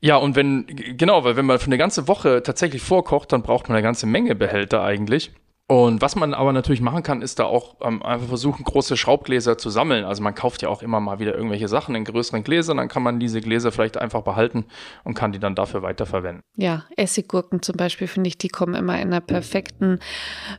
ja, 0.00 0.14
und 0.14 0.36
wenn, 0.36 0.66
genau, 0.96 1.24
weil 1.24 1.34
wenn 1.34 1.46
man 1.46 1.58
für 1.58 1.66
eine 1.66 1.78
ganze 1.78 2.06
Woche 2.06 2.40
tatsächlich 2.44 2.82
vorkocht, 2.82 3.32
dann 3.32 3.42
braucht 3.42 3.68
man 3.68 3.76
eine 3.76 3.82
ganze 3.82 4.06
Menge 4.06 4.36
Behälter 4.36 4.84
eigentlich. 4.84 5.32
Und 5.72 6.02
was 6.02 6.16
man 6.16 6.34
aber 6.34 6.52
natürlich 6.52 6.82
machen 6.82 7.02
kann, 7.02 7.22
ist 7.22 7.38
da 7.38 7.44
auch 7.44 7.76
ähm, 7.80 8.02
einfach 8.02 8.28
versuchen, 8.28 8.62
große 8.62 8.98
Schraubgläser 8.98 9.56
zu 9.56 9.70
sammeln. 9.70 10.04
Also 10.04 10.22
man 10.22 10.34
kauft 10.34 10.60
ja 10.60 10.68
auch 10.68 10.82
immer 10.82 11.00
mal 11.00 11.18
wieder 11.18 11.34
irgendwelche 11.34 11.66
Sachen 11.66 11.94
in 11.94 12.04
größeren 12.04 12.44
Gläsern, 12.44 12.76
dann 12.76 12.88
kann 12.88 13.02
man 13.02 13.18
diese 13.18 13.40
Gläser 13.40 13.72
vielleicht 13.72 13.96
einfach 13.96 14.20
behalten 14.20 14.66
und 15.02 15.14
kann 15.14 15.32
die 15.32 15.38
dann 15.38 15.54
dafür 15.54 15.80
weiterverwenden. 15.80 16.42
Ja, 16.56 16.84
Essiggurken 16.98 17.62
zum 17.62 17.76
Beispiel, 17.76 18.06
finde 18.06 18.28
ich, 18.28 18.36
die 18.36 18.48
kommen 18.48 18.74
immer 18.74 19.00
in 19.00 19.08
einer 19.08 19.22
perfekten 19.22 19.98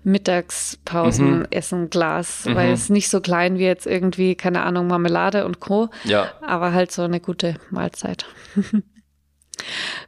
Mittagspausen-Essen-Glas, 0.03 2.47
weil 2.51 2.71
es 2.71 2.89
nicht 2.89 3.09
so 3.09 3.21
klein 3.21 3.59
wie 3.59 3.65
jetzt 3.65 3.85
irgendwie, 3.85 4.33
keine 4.33 4.63
Ahnung, 4.63 4.87
Marmelade 4.87 5.45
und 5.45 5.59
Co., 5.59 5.89
Ja. 6.05 6.31
aber 6.41 6.73
halt 6.73 6.91
so 6.91 7.03
eine 7.03 7.19
gute 7.19 7.57
Mahlzeit. 7.69 8.25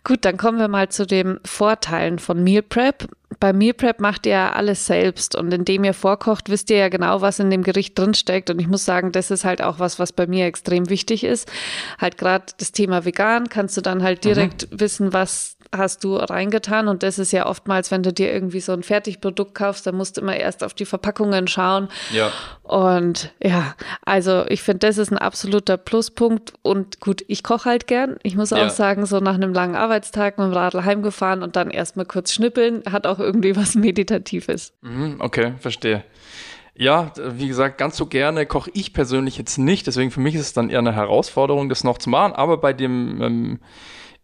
Gut, 0.03 0.25
dann 0.25 0.37
kommen 0.37 0.57
wir 0.59 0.67
mal 0.67 0.89
zu 0.89 1.05
den 1.05 1.39
Vorteilen 1.45 2.17
von 2.19 2.43
Meal 2.43 2.63
Prep. 2.63 3.07
Bei 3.39 3.53
Meal 3.53 3.73
Prep 3.73 3.99
macht 3.99 4.25
ihr 4.25 4.33
ja 4.33 4.51
alles 4.53 4.85
selbst 4.85 5.35
und 5.35 5.53
indem 5.53 5.83
ihr 5.83 5.93
vorkocht, 5.93 6.49
wisst 6.49 6.69
ihr 6.69 6.77
ja 6.77 6.89
genau, 6.89 7.21
was 7.21 7.39
in 7.39 7.49
dem 7.49 7.63
Gericht 7.63 7.97
drinsteckt. 7.97 8.49
Und 8.49 8.59
ich 8.59 8.67
muss 8.67 8.85
sagen, 8.85 9.11
das 9.11 9.31
ist 9.31 9.45
halt 9.45 9.61
auch 9.61 9.79
was, 9.79 9.99
was 9.99 10.13
bei 10.13 10.27
mir 10.27 10.45
extrem 10.45 10.89
wichtig 10.89 11.23
ist. 11.23 11.51
Halt 11.99 12.17
gerade 12.17 12.45
das 12.57 12.71
Thema 12.71 13.05
vegan, 13.05 13.49
kannst 13.49 13.75
du 13.77 13.81
dann 13.81 14.03
halt 14.03 14.23
direkt 14.23 14.71
mhm. 14.71 14.79
wissen, 14.79 15.13
was 15.13 15.55
hast 15.77 16.03
du 16.03 16.15
reingetan. 16.15 16.87
Und 16.87 17.03
das 17.03 17.19
ist 17.19 17.31
ja 17.31 17.45
oftmals, 17.45 17.91
wenn 17.91 18.03
du 18.03 18.13
dir 18.13 18.31
irgendwie 18.31 18.59
so 18.59 18.71
ein 18.71 18.83
Fertigprodukt 18.83 19.55
kaufst, 19.55 19.87
dann 19.87 19.95
musst 19.95 20.17
du 20.17 20.21
immer 20.21 20.35
erst 20.35 20.63
auf 20.63 20.73
die 20.73 20.85
Verpackungen 20.85 21.47
schauen. 21.47 21.89
Ja. 22.11 22.31
Und 22.63 23.31
ja, 23.43 23.75
also 24.03 24.45
ich 24.47 24.63
finde, 24.63 24.87
das 24.87 24.97
ist 24.97 25.11
ein 25.11 25.17
absoluter 25.17 25.77
Pluspunkt. 25.77 26.53
Und 26.61 26.99
gut, 26.99 27.23
ich 27.27 27.43
koche 27.43 27.69
halt 27.69 27.87
gern. 27.87 28.17
Ich 28.23 28.35
muss 28.35 28.53
auch 28.53 28.57
ja. 28.57 28.69
sagen, 28.69 29.05
so 29.05 29.19
nach 29.19 29.35
einem 29.35 29.53
langen 29.53 29.75
Arbeitstag 29.75 30.37
mit 30.37 30.47
dem 30.47 30.53
Radl 30.53 30.83
heimgefahren 30.83 31.43
und 31.43 31.55
dann 31.55 31.69
erstmal 31.69 32.05
kurz 32.05 32.33
schnippeln, 32.33 32.83
hat 32.91 33.07
auch 33.07 33.14
irgendwie 33.19 33.55
was 33.55 33.75
Meditatives. 33.75 34.73
Mhm, 34.81 35.17
okay, 35.19 35.53
verstehe. 35.59 36.03
Ja, 36.77 37.13
wie 37.15 37.47
gesagt, 37.47 37.77
ganz 37.77 37.95
so 37.95 38.05
gerne 38.05 38.45
koche 38.45 38.69
ich 38.73 38.93
persönlich 38.93 39.37
jetzt 39.37 39.57
nicht. 39.57 39.87
Deswegen 39.87 40.11
für 40.11 40.19
mich 40.19 40.35
ist 40.35 40.41
es 40.41 40.53
dann 40.53 40.69
eher 40.69 40.79
eine 40.79 40.93
Herausforderung, 40.93 41.69
das 41.69 41.85
noch 41.85 41.97
zu 41.97 42.09
machen. 42.09 42.33
Aber 42.33 42.57
bei 42.57 42.73
dem 42.73 43.21
ähm, 43.21 43.59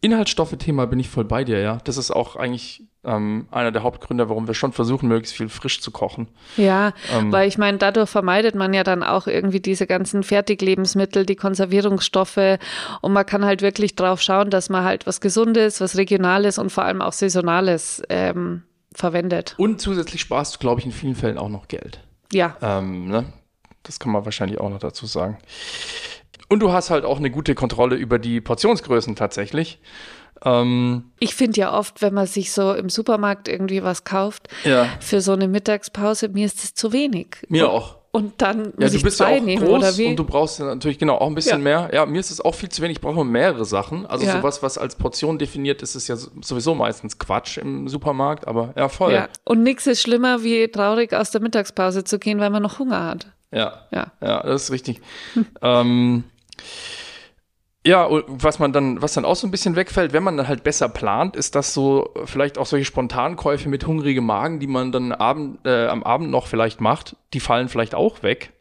Inhaltsstoffe-Thema 0.02 0.88
bin 0.88 1.00
ich 1.00 1.10
voll 1.10 1.24
bei 1.24 1.44
dir, 1.46 1.60
ja. 1.60 1.78
Das 1.86 1.98
ist 1.98 2.12
auch 2.12 2.36
eigentlich 2.36 2.84
ähm, 3.04 3.48
einer 3.52 3.72
der 3.72 3.84
Hauptgründe, 3.84 4.30
warum 4.30 4.48
wir 4.48 4.54
schon 4.54 4.74
versuchen, 4.74 5.08
möglichst 5.08 5.36
viel 5.36 5.48
frisch 5.48 5.80
zu 5.80 5.92
kochen. 5.92 6.28
Ja, 6.58 6.94
ähm, 7.16 7.32
weil 7.32 7.48
ich 7.48 7.58
meine, 7.58 7.78
dadurch 7.78 8.10
vermeidet 8.10 8.56
man 8.56 8.74
ja 8.74 8.84
dann 8.84 9.04
auch 9.04 9.28
irgendwie 9.28 9.60
diese 9.60 9.88
ganzen 9.88 10.24
Fertiglebensmittel, 10.24 11.26
die 11.26 11.36
Konservierungsstoffe 11.36 12.58
und 13.02 13.14
man 13.14 13.26
kann 13.26 13.46
halt 13.46 13.62
wirklich 13.62 13.96
drauf 13.96 14.22
schauen, 14.22 14.50
dass 14.50 14.70
man 14.70 14.84
halt 14.84 15.08
was 15.08 15.22
Gesundes, 15.22 15.82
was 15.82 15.98
Regionales 15.98 16.58
und 16.58 16.72
vor 16.72 16.84
allem 16.84 17.02
auch 17.02 17.14
Saisonales 17.14 18.04
ähm, 18.10 18.64
verwendet. 18.94 19.56
Und 19.58 19.82
zusätzlich 19.82 20.22
sparst 20.22 20.56
du, 20.56 20.60
glaube 20.60 20.80
ich, 20.80 20.86
in 20.86 20.92
vielen 20.92 21.16
Fällen 21.16 21.38
auch 21.38 21.50
noch 21.50 21.68
Geld. 21.68 22.02
Ja. 22.32 22.58
Ähm, 22.62 23.08
ne? 23.08 23.34
Das 23.84 24.00
kann 24.00 24.12
man 24.12 24.26
wahrscheinlich 24.26 24.60
auch 24.60 24.70
noch 24.70 24.80
dazu 24.80 25.06
sagen. 25.06 25.38
Und 26.50 26.60
du 26.60 26.72
hast 26.72 26.90
halt 26.90 27.06
auch 27.06 27.18
eine 27.18 27.32
gute 27.32 27.56
Kontrolle 27.56 27.96
über 27.96 28.20
die 28.20 28.42
Portionsgrößen 28.42 29.16
tatsächlich. 29.16 29.80
Ähm, 30.44 31.12
ich 31.20 31.36
finde 31.36 31.62
ja 31.62 31.74
oft, 31.74 32.02
wenn 32.02 32.14
man 32.14 32.28
sich 32.28 32.52
so 32.52 32.74
im 32.74 32.90
Supermarkt 32.90 33.48
irgendwie 33.48 33.84
was 33.84 34.04
kauft, 34.04 34.48
ja. 34.64 34.88
für 35.00 35.22
so 35.22 35.34
eine 35.34 35.48
Mittagspause, 35.48 36.30
mir 36.30 36.46
ist 36.46 36.64
es 36.64 36.74
zu 36.74 36.92
wenig. 36.92 37.38
Mir 37.48 37.70
und, 37.70 37.76
auch. 37.76 37.98
Und 38.14 38.42
dann 38.42 38.58
muss 38.64 38.74
ja, 38.80 38.90
du 38.90 38.96
ich 38.98 39.04
bist 39.04 39.18
zwei 39.18 39.36
ja 39.36 39.42
auch 39.42 39.46
nehmen, 39.46 39.64
groß 39.66 39.78
oder 39.78 39.98
wie? 39.98 40.08
Und 40.08 40.18
du 40.18 40.26
brauchst 40.26 40.60
natürlich 40.60 41.00
genau 41.00 41.16
auch 41.16 41.28
ein 41.28 41.36
bisschen 41.36 41.60
Ja. 41.66 41.88
mehr. 41.88 41.90
Ja, 41.94 42.06
mir 42.06 42.20
ist 42.20 42.30
es 42.30 42.42
auch 42.42 42.54
viel 42.54 42.68
zu 42.68 42.82
wenig. 42.82 42.98
Ich 42.98 43.02
brauche 43.02 43.24
mehrere 43.24 43.64
Sachen. 43.64 44.06
Also 44.06 44.26
Ja. 44.26 44.34
sowas, 44.38 44.62
was 44.62 44.78
als 44.78 44.96
Portion 44.96 45.40
definiert 45.40 45.82
ist, 45.82 45.96
ist 45.96 46.10
ja 46.10 46.18
sowieso 46.18 46.76
meistens 46.76 47.18
Quatsch 47.20 47.58
im 47.58 47.88
Supermarkt. 47.88 48.48
Aber 48.48 48.74
ja, 48.76 48.90
voll. 48.90 49.14
Ja. 49.14 49.30
Und 49.46 49.64
nichts 49.64 49.88
ist 49.88 50.02
schlimmer, 50.02 50.44
wie 50.44 50.68
traurig 50.68 51.14
aus 51.14 51.32
der 51.32 51.40
Mittagspause 51.42 52.04
zu 52.04 52.20
gehen, 52.20 52.40
weil 52.40 52.50
man 52.50 52.62
noch 52.62 52.80
Hunger 52.80 53.06
hat. 53.06 53.28
Ja, 53.54 53.86
Ja. 53.92 54.12
ja, 54.22 54.44
das 54.44 54.64
ist 54.64 54.72
richtig. 54.72 55.00
ähm, 55.62 56.26
ja, 57.86 58.08
was 58.28 58.60
man 58.60 58.74
dann, 58.74 59.02
was 59.02 59.14
dann 59.14 59.26
auch 59.26 59.36
so 59.36 59.48
ein 59.48 59.52
bisschen 59.52 59.76
wegfällt, 59.76 60.14
wenn 60.14 60.24
man 60.24 60.38
dann 60.38 60.48
halt 60.48 60.64
besser 60.64 60.88
plant, 60.88 61.36
ist 61.36 61.56
das 61.56 61.74
so 61.74 62.14
vielleicht 62.26 62.58
auch 62.58 62.68
solche 62.68 62.86
Spontankäufe 62.86 63.70
mit 63.70 63.88
hungrigem 63.88 64.26
Magen, 64.26 64.60
die 64.60 64.68
man 64.68 64.92
dann 64.92 65.12
Abend, 65.12 65.66
äh, 65.66 65.88
am 65.88 66.04
Abend 66.04 66.30
noch 66.30 66.46
vielleicht 66.46 66.80
macht, 66.80 67.16
die 67.34 67.40
fallen 67.40 67.70
vielleicht 67.70 67.96
auch 67.96 68.22
weg. 68.22 68.54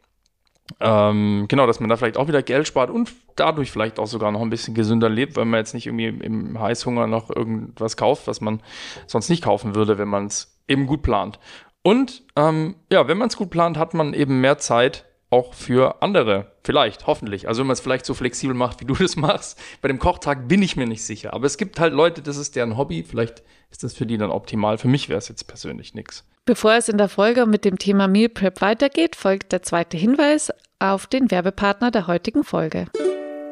Ähm, 0.79 1.45
genau, 1.49 1.67
dass 1.67 1.79
man 1.79 1.89
da 1.89 1.97
vielleicht 1.97 2.17
auch 2.17 2.27
wieder 2.27 2.41
Geld 2.41 2.67
spart 2.67 2.89
und 2.89 3.11
dadurch 3.35 3.71
vielleicht 3.71 3.99
auch 3.99 4.07
sogar 4.07 4.31
noch 4.31 4.41
ein 4.41 4.49
bisschen 4.49 4.73
gesünder 4.73 5.09
lebt, 5.09 5.35
weil 5.35 5.45
man 5.45 5.59
jetzt 5.59 5.73
nicht 5.73 5.85
irgendwie 5.85 6.07
im, 6.07 6.21
im 6.21 6.59
Heißhunger 6.59 7.07
noch 7.07 7.29
irgendwas 7.29 7.97
kauft, 7.97 8.27
was 8.27 8.41
man 8.41 8.61
sonst 9.05 9.29
nicht 9.29 9.43
kaufen 9.43 9.75
würde, 9.75 9.97
wenn 9.97 10.07
man 10.07 10.27
es 10.27 10.57
eben 10.67 10.87
gut 10.87 11.03
plant. 11.03 11.39
Und 11.83 12.23
ähm, 12.35 12.75
ja, 12.91 13.07
wenn 13.07 13.17
man 13.17 13.27
es 13.27 13.37
gut 13.37 13.49
plant, 13.49 13.77
hat 13.77 13.93
man 13.93 14.13
eben 14.13 14.41
mehr 14.41 14.57
Zeit 14.57 15.05
auch 15.31 15.53
für 15.53 16.03
andere. 16.03 16.51
Vielleicht, 16.63 17.07
hoffentlich. 17.07 17.47
Also 17.47 17.61
wenn 17.61 17.67
man 17.67 17.73
es 17.73 17.79
vielleicht 17.79 18.05
so 18.05 18.13
flexibel 18.13 18.53
macht, 18.53 18.81
wie 18.81 18.85
du 18.85 18.93
das 18.93 19.15
machst. 19.15 19.59
Bei 19.81 19.87
dem 19.87 19.97
Kochtag 19.97 20.47
bin 20.47 20.61
ich 20.61 20.75
mir 20.75 20.85
nicht 20.85 21.03
sicher. 21.03 21.33
Aber 21.33 21.47
es 21.47 21.57
gibt 21.57 21.79
halt 21.79 21.93
Leute, 21.93 22.21
das 22.21 22.37
ist 22.37 22.55
deren 22.55 22.77
Hobby. 22.77 23.03
Vielleicht 23.03 23.41
ist 23.71 23.83
das 23.83 23.93
für 23.93 24.05
die 24.05 24.17
dann 24.17 24.29
optimal. 24.29 24.77
Für 24.77 24.89
mich 24.89 25.09
wäre 25.09 25.17
es 25.17 25.29
jetzt 25.29 25.47
persönlich 25.47 25.95
nichts. 25.95 26.25
Bevor 26.45 26.73
es 26.73 26.89
in 26.89 26.97
der 26.97 27.09
Folge 27.09 27.45
mit 27.45 27.65
dem 27.65 27.77
Thema 27.77 28.07
Meal 28.07 28.29
Prep 28.29 28.61
weitergeht, 28.61 29.15
folgt 29.15 29.51
der 29.51 29.63
zweite 29.63 29.97
Hinweis 29.97 30.51
auf 30.79 31.07
den 31.07 31.31
Werbepartner 31.31 31.91
der 31.91 32.07
heutigen 32.07 32.43
Folge. 32.43 32.87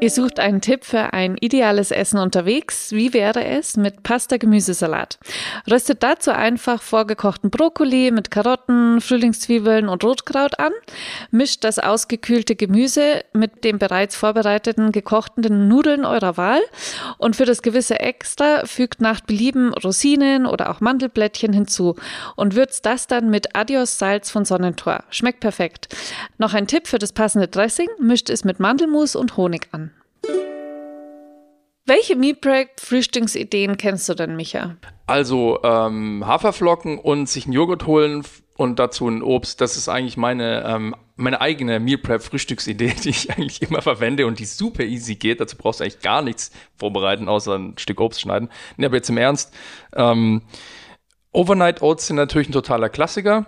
Ihr 0.02 0.12
sucht 0.12 0.40
einen 0.40 0.62
Tipp 0.62 0.86
für 0.86 1.12
ein 1.12 1.36
ideales 1.42 1.92
Essen 1.92 2.20
unterwegs. 2.20 2.94
Wie 2.94 3.14
wäre 3.14 3.44
es 3.44 3.76
mit 3.76 4.02
Pasta-Gemüsesalat? 4.02 5.20
Röstet 5.70 6.04
dazu 6.04 6.32
einfach 6.32 6.82
vorgekochten 6.82 7.50
Brokkoli 7.50 8.10
mit 8.12 8.32
Karotten, 8.32 9.02
Frühlingszwiebeln 9.02 9.90
und 9.90 10.02
Rotkraut 10.06 10.58
an. 10.58 10.72
Mischt 11.32 11.66
das 11.66 11.80
ausgekühlte 11.80 12.56
Gemüse 12.56 13.26
mit 13.34 13.66
den 13.66 13.78
bereits 13.78 14.16
vorbereiteten 14.16 14.94
gekochten 14.94 15.68
Nudeln 15.68 16.06
eurer 16.06 16.38
Wahl. 16.38 16.62
Und 17.18 17.36
für 17.36 17.46
das 17.46 17.62
gewisse 17.62 18.00
Extra 18.00 18.66
fügt 18.66 19.02
nach 19.02 19.20
Belieben 19.20 19.74
Rosinen 19.74 20.46
oder 20.46 20.70
auch 20.70 20.80
Mandelblättchen 20.80 21.52
hinzu 21.52 21.98
und 22.38 22.56
würzt 22.56 22.86
das 22.86 23.08
dann 23.08 23.30
mit 23.30 23.54
Adios 23.54 23.98
Salz 23.98 24.32
von 24.32 24.46
Sonnentor. 24.46 25.04
Schmeckt 25.10 25.42
perfekt. 25.42 25.94
Noch 26.38 26.54
ein 26.54 26.68
Tipp 26.68 26.88
für 26.88 27.00
das 27.00 27.12
passende 27.12 27.50
Dressing. 27.50 27.90
Mischt 28.00 28.30
es 28.30 28.46
mit 28.46 28.62
Mandelmus 28.62 29.18
und 29.18 29.36
Honig 29.36 29.68
an. 29.74 29.89
Welche 31.90 32.16
Meal 32.16 32.36
Prep 32.36 32.80
Frühstücksideen 32.80 33.76
kennst 33.76 34.08
du 34.08 34.14
denn, 34.14 34.36
Micha? 34.36 34.76
Also 35.08 35.58
ähm, 35.64 36.24
Haferflocken 36.24 37.00
und 37.00 37.28
sich 37.28 37.46
einen 37.46 37.54
Joghurt 37.54 37.88
holen 37.88 38.24
und 38.58 38.78
dazu 38.78 39.08
ein 39.08 39.24
Obst. 39.24 39.60
Das 39.60 39.76
ist 39.76 39.90
eigentlich 39.90 40.16
meine, 40.16 40.64
ähm, 40.68 40.96
meine 41.16 41.42
eigene 41.42 41.80
Meal 41.80 41.98
Prep 41.98 42.22
Frühstücksidee, 42.22 42.94
die 43.04 43.10
ich 43.10 43.32
eigentlich 43.32 43.64
immer 43.64 43.82
verwende 43.82 44.28
und 44.28 44.38
die 44.38 44.46
super 44.46 44.84
easy 44.84 45.16
geht. 45.16 45.42
Dazu 45.42 45.58
brauchst 45.58 45.80
du 45.80 45.84
eigentlich 45.84 46.02
gar 46.02 46.22
nichts 46.22 46.52
vorbereiten, 46.78 47.28
außer 47.28 47.56
ein 47.56 47.76
Stück 47.80 48.00
Obst 48.02 48.22
schneiden. 48.22 48.50
Nee, 48.78 48.86
aber 48.86 48.98
jetzt 48.98 49.10
im 49.10 49.18
Ernst. 49.18 49.52
Ähm, 49.96 50.44
Overnight 51.32 51.82
Oats 51.82 52.06
sind 52.06 52.18
natürlich 52.18 52.50
ein 52.50 52.54
totaler 52.54 52.90
Klassiker. 52.90 53.48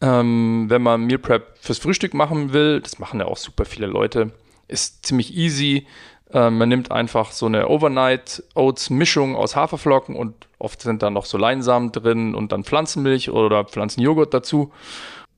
Ähm, 0.00 0.64
wenn 0.68 0.80
man 0.80 1.04
Meal 1.04 1.18
Prep 1.18 1.58
fürs 1.60 1.78
Frühstück 1.78 2.14
machen 2.14 2.54
will, 2.54 2.80
das 2.80 2.98
machen 2.98 3.20
ja 3.20 3.26
auch 3.26 3.36
super 3.36 3.66
viele 3.66 3.86
Leute, 3.86 4.32
ist 4.66 5.04
ziemlich 5.04 5.36
easy. 5.36 5.86
Ähm, 6.32 6.58
man 6.58 6.68
nimmt 6.68 6.90
einfach 6.90 7.32
so 7.32 7.46
eine 7.46 7.68
Overnight 7.68 8.42
Oats 8.54 8.90
Mischung 8.90 9.36
aus 9.36 9.54
Haferflocken 9.54 10.16
und 10.16 10.34
oft 10.58 10.80
sind 10.80 11.02
da 11.02 11.10
noch 11.10 11.26
so 11.26 11.36
Leinsamen 11.36 11.92
drin 11.92 12.34
und 12.34 12.52
dann 12.52 12.64
Pflanzenmilch 12.64 13.30
oder 13.30 13.64
Pflanzenjoghurt 13.64 14.32
dazu 14.32 14.72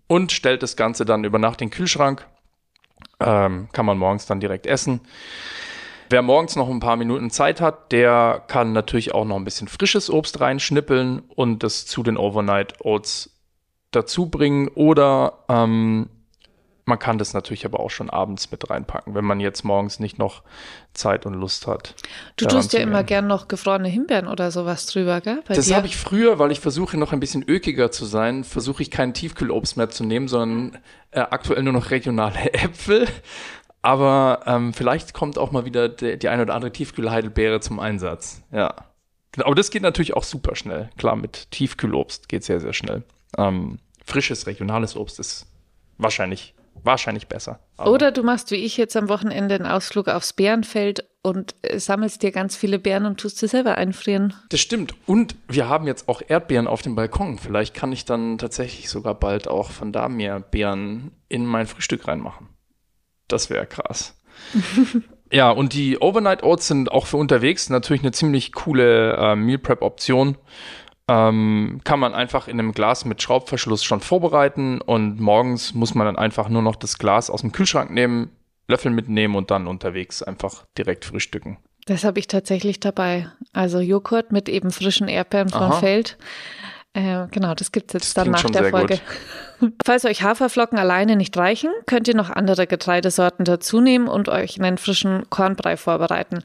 und 0.07 0.33
stellt 0.33 0.63
das 0.63 0.77
Ganze 0.77 1.05
dann 1.05 1.25
über 1.25 1.39
Nacht 1.39 1.61
in 1.61 1.69
den 1.69 1.75
Kühlschrank. 1.75 2.27
Ähm, 3.21 3.69
kann 3.73 3.87
man 3.87 3.99
morgens 3.99 4.27
dann 4.27 4.41
direkt 4.41 4.67
essen. 4.67 5.01
Wer 6.11 6.23
morgens 6.23 6.55
noch 6.55 6.69
ein 6.69 6.81
paar 6.81 6.97
Minuten 6.97 7.31
Zeit 7.31 7.61
hat, 7.61 7.91
der 7.91 8.43
kann 8.47 8.73
natürlich 8.73 9.15
auch 9.15 9.25
noch 9.25 9.37
ein 9.37 9.45
bisschen 9.45 9.69
frisches 9.69 10.11
Obst 10.11 10.41
reinschnippeln 10.41 11.23
und 11.35 11.63
das 11.63 11.87
zu 11.87 12.03
den 12.03 12.17
Overnight 12.17 12.85
Oats 12.85 13.31
dazu 13.91 14.27
bringen 14.27 14.69
oder 14.69 15.45
ähm, 15.49 16.09
man 16.87 16.99
kann 16.99 17.19
das 17.19 17.33
natürlich 17.33 17.65
aber 17.65 17.81
auch 17.81 17.91
schon 17.91 18.11
abends 18.11 18.51
mit 18.51 18.69
reinpacken, 18.69 19.15
wenn 19.15 19.25
man 19.25 19.41
jetzt 19.41 19.65
morgens 19.65 20.01
nicht 20.01 20.19
noch 20.19 20.43
Zeit 20.93 21.25
und 21.25 21.35
Lust 21.35 21.67
hat. 21.67 21.95
Du 22.37 22.47
tust 22.47 22.73
ja 22.73 22.81
immer 22.81 23.03
gern 23.05 23.27
noch 23.27 23.49
gefrorene 23.49 23.89
Himbeeren 23.89 24.29
oder 24.29 24.51
sowas 24.51 24.87
drüber, 24.87 25.21
gell? 25.21 25.43
Bei 25.49 25.55
Das 25.55 25.73
habe 25.73 25.87
ich 25.87 25.97
früher, 25.97 26.39
weil 26.39 26.53
ich 26.53 26.61
versuche 26.61 26.97
noch 26.97 27.13
ein 27.13 27.21
bisschen 27.21 27.43
ökiger 27.47 27.91
zu 27.91 28.05
sein, 28.05 28.45
versuche 28.45 28.83
ich 28.83 28.91
kein 28.91 29.15
Tiefkühlobst 29.15 29.77
mehr 29.77 29.89
zu 29.89 30.05
nehmen, 30.05 30.29
sondern 30.29 30.79
äh, 31.11 31.21
aktuell 31.21 31.63
nur 31.63 31.73
noch 31.73 31.91
regionale 31.91 32.53
Äpfel. 32.53 33.09
Aber 33.81 34.41
ähm, 34.47 34.73
vielleicht 34.73 35.15
kommt 35.15 35.37
auch 35.39 35.53
mal 35.53 35.65
wieder 35.65 35.89
die, 35.89 36.19
die 36.19 36.29
eine 36.29 36.43
oder 36.43 36.55
andere 36.55 36.73
Tiefkühlheidelbeere 36.73 37.61
zum 37.61 37.81
Einsatz. 37.81 38.43
Ja. 38.51 38.75
Aber 39.43 39.55
das 39.55 39.71
geht 39.71 39.83
natürlich 39.83 40.15
auch 40.15 40.23
super 40.23 40.55
schnell. 40.55 40.91
Klar, 40.97 41.17
mit 41.17 41.51
Tiefkühlobst 41.51 42.29
geht 42.29 42.45
sehr, 42.45 42.61
sehr 42.61 42.73
schnell. 42.73 43.03
Ähm, 43.37 43.79
frisches, 44.05 44.47
regionales 44.47 44.97
Obst 44.97 45.19
ist 45.19 45.47
wahrscheinlich, 45.99 46.54
wahrscheinlich 46.83 47.29
besser. 47.29 47.61
Aber- 47.77 47.91
Oder 47.91 48.11
du 48.13 48.23
machst 48.23 48.51
wie 48.51 48.57
ich 48.57 48.77
jetzt 48.77 48.97
am 48.97 49.09
Wochenende 49.09 49.55
einen 49.55 49.67
Ausflug 49.67 50.09
aufs 50.09 50.33
Bärenfeld 50.33 51.05
und 51.23 51.55
äh, 51.63 51.79
sammelst 51.79 52.23
dir 52.23 52.33
ganz 52.33 52.57
viele 52.57 52.79
Beeren 52.79 53.07
und 53.07 53.19
tust 53.19 53.39
sie 53.39 53.49
selber 53.49 53.77
einfrieren. 53.77 54.35
Das 54.51 54.61
stimmt. 54.61 54.95
Und 55.07 55.37
wir 55.49 55.69
haben 55.69 55.87
jetzt 55.87 56.09
auch 56.09 56.21
Erdbeeren 56.27 56.67
auf 56.67 56.83
dem 56.83 56.95
Balkon. 56.95 57.39
Vielleicht 57.39 57.75
kann 57.75 57.93
ich 57.93 58.05
dann 58.05 58.37
tatsächlich 58.39 58.91
sogar 58.91 59.15
bald 59.15 59.49
auch 59.49 59.71
von 59.71 59.93
da 59.93 60.09
mehr 60.09 60.41
Beeren 60.41 61.13
in 61.29 61.47
mein 61.47 61.67
Frühstück 61.67 62.07
reinmachen. 62.07 62.49
Das 63.29 63.49
wäre 63.49 63.67
krass. 63.67 64.21
ja, 65.33 65.51
und 65.51 65.73
die 65.73 65.99
Overnight 65.99 66.43
Oats 66.43 66.69
sind 66.69 66.93
auch 66.93 67.07
für 67.07 67.17
unterwegs 67.17 67.71
natürlich 67.71 68.03
eine 68.03 68.13
ziemlich 68.13 68.53
coole 68.53 69.15
äh, 69.17 69.37
Meal 69.37 69.59
Prep 69.59 69.81
Option. 69.81 70.37
Ähm, 71.07 71.83
kann 71.85 72.01
man 72.01 72.15
einfach 72.15 72.49
in 72.49 72.59
einem 72.59 72.73
Glas 72.73 73.05
mit 73.05 73.21
Schraubverschluss 73.21 73.85
schon 73.85 74.01
vorbereiten 74.01 74.81
und 74.81 75.21
morgens 75.21 75.75
muss 75.75 75.95
man 75.95 76.07
dann 76.07 76.17
einfach 76.17 76.49
nur 76.49 76.63
noch 76.63 76.77
das 76.77 76.99
Glas 76.99 77.29
aus 77.29 77.43
dem 77.43 77.53
Kühlschrank 77.53 77.91
nehmen, 77.91 78.31
Löffel 78.69 78.91
mitnehmen 78.91 79.35
und 79.35 79.51
dann 79.51 79.67
unterwegs 79.67 80.23
einfach 80.23 80.65
direkt 80.79 81.05
frühstücken. 81.05 81.59
Das 81.85 82.05
habe 82.05 82.19
ich 82.19 82.27
tatsächlich 82.27 82.81
dabei. 82.81 83.29
Also 83.53 83.81
Joghurt 83.81 84.33
mit 84.33 84.49
eben 84.49 84.71
frischen 84.71 85.09
Erdbeeren 85.09 85.51
vom 85.51 85.63
Aha. 85.63 85.81
Feld. 85.81 86.17
Äh, 86.95 87.27
genau, 87.31 87.55
das 87.55 87.73
gibt 87.73 87.91
es 87.91 87.93
jetzt 87.95 88.17
das 88.17 88.25
dann 88.25 88.33
nach 88.33 88.43
der 88.45 88.71
Folge. 88.71 89.01
Falls 89.85 90.05
euch 90.05 90.23
Haferflocken 90.23 90.79
alleine 90.79 91.17
nicht 91.17 91.37
reichen, 91.37 91.71
könnt 91.87 92.09
ihr 92.09 92.17
noch 92.17 92.31
andere 92.31 92.67
Getreidesorten 92.67 93.45
dazunehmen 93.45 94.09
und 94.09 94.29
euch 94.29 94.61
einen 94.61 94.79
frischen 94.79 95.29
Kornbrei 95.31 95.77
vorbereiten. 95.77 96.43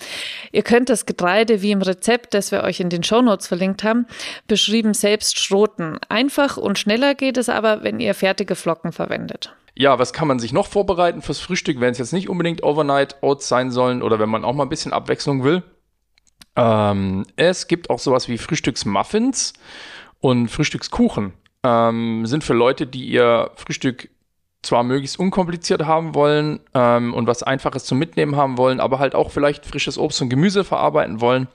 Ihr 0.51 0.63
könnt 0.63 0.89
das 0.89 1.05
Getreide 1.05 1.61
wie 1.61 1.71
im 1.71 1.81
Rezept, 1.81 2.33
das 2.33 2.51
wir 2.51 2.63
euch 2.63 2.79
in 2.79 2.89
den 2.89 3.03
Shownotes 3.03 3.47
verlinkt 3.47 3.83
haben, 3.83 4.05
beschrieben 4.47 4.93
selbst 4.93 5.39
schroten. 5.39 5.97
Einfach 6.09 6.57
und 6.57 6.79
schneller 6.79 7.15
geht 7.15 7.37
es 7.37 7.49
aber, 7.49 7.83
wenn 7.83 7.99
ihr 7.99 8.13
fertige 8.13 8.55
Flocken 8.55 8.91
verwendet. 8.91 9.53
Ja, 9.75 9.97
was 9.97 10.11
kann 10.13 10.27
man 10.27 10.39
sich 10.39 10.51
noch 10.51 10.67
vorbereiten 10.67 11.21
fürs 11.21 11.39
Frühstück, 11.39 11.79
wenn 11.79 11.91
es 11.91 11.97
jetzt 11.97 12.13
nicht 12.13 12.27
unbedingt 12.27 12.63
Overnight 12.63 13.17
Oats 13.21 13.47
sein 13.47 13.71
sollen 13.71 14.01
oder 14.01 14.19
wenn 14.19 14.29
man 14.29 14.43
auch 14.43 14.53
mal 14.53 14.63
ein 14.63 14.69
bisschen 14.69 14.91
Abwechslung 14.91 15.43
will? 15.43 15.63
Ähm, 16.55 17.25
es 17.37 17.67
gibt 17.67 17.89
auch 17.89 17.99
sowas 17.99 18.27
wie 18.27 18.37
Frühstücksmuffins 18.37 19.53
und 20.19 20.49
Frühstückskuchen. 20.49 21.33
Ähm, 21.63 22.25
sind 22.25 22.43
für 22.43 22.53
Leute, 22.53 22.87
die 22.87 23.05
ihr 23.05 23.51
Frühstück 23.55 24.09
zwar 24.61 24.83
möglichst 24.83 25.19
unkompliziert 25.19 25.85
haben 25.85 26.15
wollen 26.15 26.59
ähm, 26.73 27.13
und 27.13 27.27
was 27.27 27.43
Einfaches 27.43 27.85
zum 27.85 27.97
Mitnehmen 27.97 28.35
haben 28.35 28.57
wollen, 28.57 28.79
aber 28.79 28.99
halt 28.99 29.15
auch 29.15 29.31
vielleicht 29.31 29.65
frisches 29.65 29.97
Obst 29.97 30.21
und 30.21 30.29
Gemüse 30.29 30.63
verarbeiten 30.63 31.21
wollen, 31.21 31.47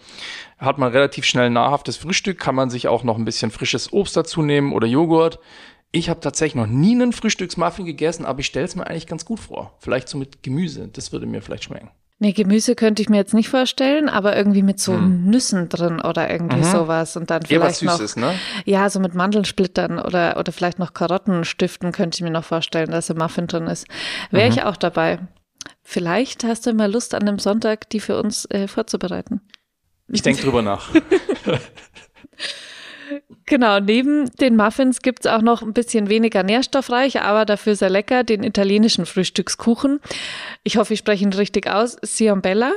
hat 0.58 0.78
man 0.78 0.92
relativ 0.92 1.24
schnell 1.26 1.50
nahrhaftes 1.50 1.98
Frühstück, 1.98 2.38
kann 2.38 2.54
man 2.54 2.70
sich 2.70 2.88
auch 2.88 3.04
noch 3.04 3.18
ein 3.18 3.26
bisschen 3.26 3.50
frisches 3.50 3.92
Obst 3.92 4.16
dazu 4.16 4.42
nehmen 4.42 4.72
oder 4.72 4.86
Joghurt. 4.86 5.38
Ich 5.92 6.08
habe 6.08 6.20
tatsächlich 6.20 6.56
noch 6.56 6.66
nie 6.66 6.94
einen 6.94 7.12
Frühstücksmuffin 7.12 7.84
gegessen, 7.84 8.24
aber 8.24 8.40
ich 8.40 8.46
stelle 8.46 8.64
es 8.64 8.74
mir 8.74 8.86
eigentlich 8.86 9.06
ganz 9.06 9.24
gut 9.24 9.40
vor. 9.40 9.74
Vielleicht 9.78 10.08
so 10.08 10.16
mit 10.16 10.42
Gemüse, 10.42 10.88
das 10.88 11.12
würde 11.12 11.26
mir 11.26 11.42
vielleicht 11.42 11.64
schmecken. 11.64 11.90
Nee, 12.20 12.32
Gemüse 12.32 12.76
könnte 12.76 13.02
ich 13.02 13.08
mir 13.08 13.16
jetzt 13.16 13.34
nicht 13.34 13.48
vorstellen, 13.48 14.08
aber 14.08 14.36
irgendwie 14.36 14.62
mit 14.62 14.78
so 14.78 14.94
hm. 14.94 15.24
Nüssen 15.24 15.68
drin 15.68 16.00
oder 16.00 16.30
irgendwie 16.30 16.58
mhm. 16.58 16.64
sowas 16.64 17.16
und 17.16 17.30
dann 17.30 17.42
vielleicht 17.42 17.82
ja, 17.82 17.88
was 17.90 17.98
Süßes, 17.98 18.16
noch, 18.16 18.28
ne? 18.28 18.38
ja, 18.64 18.88
so 18.88 19.00
mit 19.00 19.14
Mandelsplittern 19.14 19.98
oder 19.98 20.36
oder 20.38 20.52
vielleicht 20.52 20.78
noch 20.78 20.94
Karottenstiften 20.94 21.90
könnte 21.90 22.16
ich 22.16 22.22
mir 22.22 22.30
noch 22.30 22.44
vorstellen, 22.44 22.90
dass 22.90 23.10
ein 23.10 23.18
Muffin 23.18 23.48
drin 23.48 23.66
ist. 23.66 23.86
Wäre 24.30 24.48
mhm. 24.48 24.52
ich 24.52 24.62
auch 24.62 24.76
dabei. 24.76 25.18
Vielleicht 25.82 26.44
hast 26.44 26.66
du 26.66 26.72
mal 26.72 26.90
Lust 26.90 27.14
an 27.14 27.22
einem 27.22 27.38
Sonntag, 27.38 27.90
die 27.90 28.00
für 28.00 28.18
uns 28.20 28.44
äh, 28.46 28.68
vorzubereiten. 28.68 29.40
Ich 30.08 30.22
denke 30.22 30.42
drüber 30.42 30.62
nach. 30.62 30.90
Genau, 33.46 33.78
neben 33.78 34.30
den 34.36 34.56
Muffins 34.56 35.02
gibt's 35.02 35.26
auch 35.26 35.42
noch 35.42 35.62
ein 35.62 35.74
bisschen 35.74 36.08
weniger 36.08 36.42
nährstoffreich, 36.42 37.20
aber 37.20 37.44
dafür 37.44 37.76
sehr 37.76 37.90
lecker, 37.90 38.24
den 38.24 38.42
italienischen 38.42 39.06
Frühstückskuchen. 39.06 40.00
Ich 40.62 40.76
hoffe, 40.76 40.94
ich 40.94 41.00
spreche 41.00 41.24
ihn 41.24 41.32
richtig 41.32 41.68
aus, 41.68 41.96
Ciambella. 42.04 42.72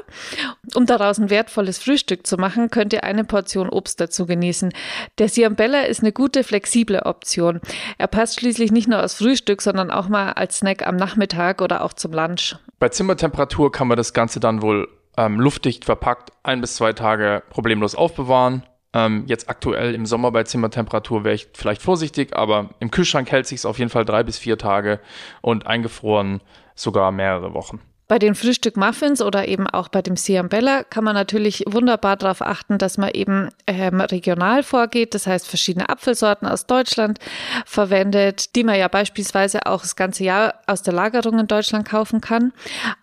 Um 0.76 0.86
daraus 0.86 1.20
ein 1.20 1.30
wertvolles 1.30 1.78
Frühstück 1.78 2.28
zu 2.28 2.38
machen, 2.38 2.70
könnt 2.70 2.94
ihr 2.94 3.04
eine 3.04 3.24
Portion 3.24 3.70
Obst 3.70 4.02
dazu 4.02 4.26
genießen. 4.26 4.74
Der 5.20 5.30
Ciambella 5.30 5.84
ist 5.84 6.02
eine 6.02 6.12
gute, 6.12 6.44
flexible 6.44 7.02
Option. 7.04 7.62
Er 7.98 8.08
passt 8.08 8.40
schließlich 8.40 8.72
nicht 8.72 8.88
nur 8.88 9.00
als 9.00 9.14
Frühstück, 9.16 9.62
sondern 9.62 9.90
auch 9.90 10.10
mal 10.10 10.34
als 10.34 10.58
Snack 10.58 10.86
am 10.86 10.98
Nachmittag 10.98 11.62
oder 11.62 11.84
auch 11.84 11.94
zum 11.94 12.12
Lunch. 12.12 12.58
Bei 12.80 12.90
Zimmertemperatur 12.90 13.72
kann 13.72 13.88
man 13.88 13.98
das 13.98 14.14
Ganze 14.14 14.40
dann 14.40 14.62
wohl 14.62 14.88
ähm, 15.18 15.40
luftdicht 15.40 15.86
verpackt 15.86 16.32
ein 16.44 16.62
bis 16.62 16.76
zwei 16.76 16.94
Tage 16.94 17.42
problemlos 17.50 17.96
aufbewahren 17.96 18.64
ähm, 18.98 19.26
jetzt 19.28 19.48
aktuell 19.48 19.94
im 19.94 20.08
Sommer 20.08 20.32
bei 20.32 20.44
Zimmertemperatur 20.44 21.24
wäre 21.24 21.36
ich 21.36 21.50
vielleicht 21.54 21.84
vorsichtig, 21.84 22.36
aber 22.36 22.72
im 22.80 22.90
Kühlschrank 22.90 23.32
hält 23.32 23.46
sich 23.46 23.60
es 23.60 23.66
auf 23.66 23.78
jeden 23.78 23.92
Fall 23.92 24.06
drei 24.06 24.24
bis 24.24 24.40
vier 24.40 24.58
Tage 24.58 25.00
und 25.42 25.68
eingefroren 25.68 26.42
sogar 26.74 27.12
mehrere 27.12 27.54
Wochen. 27.54 27.80
Bei 28.08 28.20
den 28.20 28.36
Frühstück-Muffins 28.36 29.22
oder 29.22 29.50
eben 29.50 29.68
auch 29.68 29.90
bei 29.90 30.02
dem 30.02 30.16
Ciambella 30.16 30.84
kann 30.84 31.04
man 31.04 31.14
natürlich 31.14 31.66
wunderbar 31.68 32.16
darauf 32.16 32.42
achten, 32.42 32.78
dass 32.78 32.98
man 32.98 33.10
eben 33.10 33.50
ähm, 33.68 34.00
regional 34.00 34.64
vorgeht. 34.64 35.14
Das 35.14 35.28
heißt, 35.28 35.46
verschiedene 35.46 35.90
Apfelsorten 35.90 36.48
aus 36.48 36.68
Deutschland 36.68 37.20
verwendet, 37.66 38.56
die 38.56 38.64
man 38.64 38.80
ja 38.80 38.88
beispielsweise 38.88 39.66
auch 39.66 39.82
das 39.82 39.98
ganze 39.98 40.24
Jahr 40.24 40.54
aus 40.68 40.84
der 40.84 40.94
Lagerung 40.94 41.38
in 41.38 41.48
Deutschland 41.48 41.86
kaufen 41.86 42.22
kann. 42.22 42.54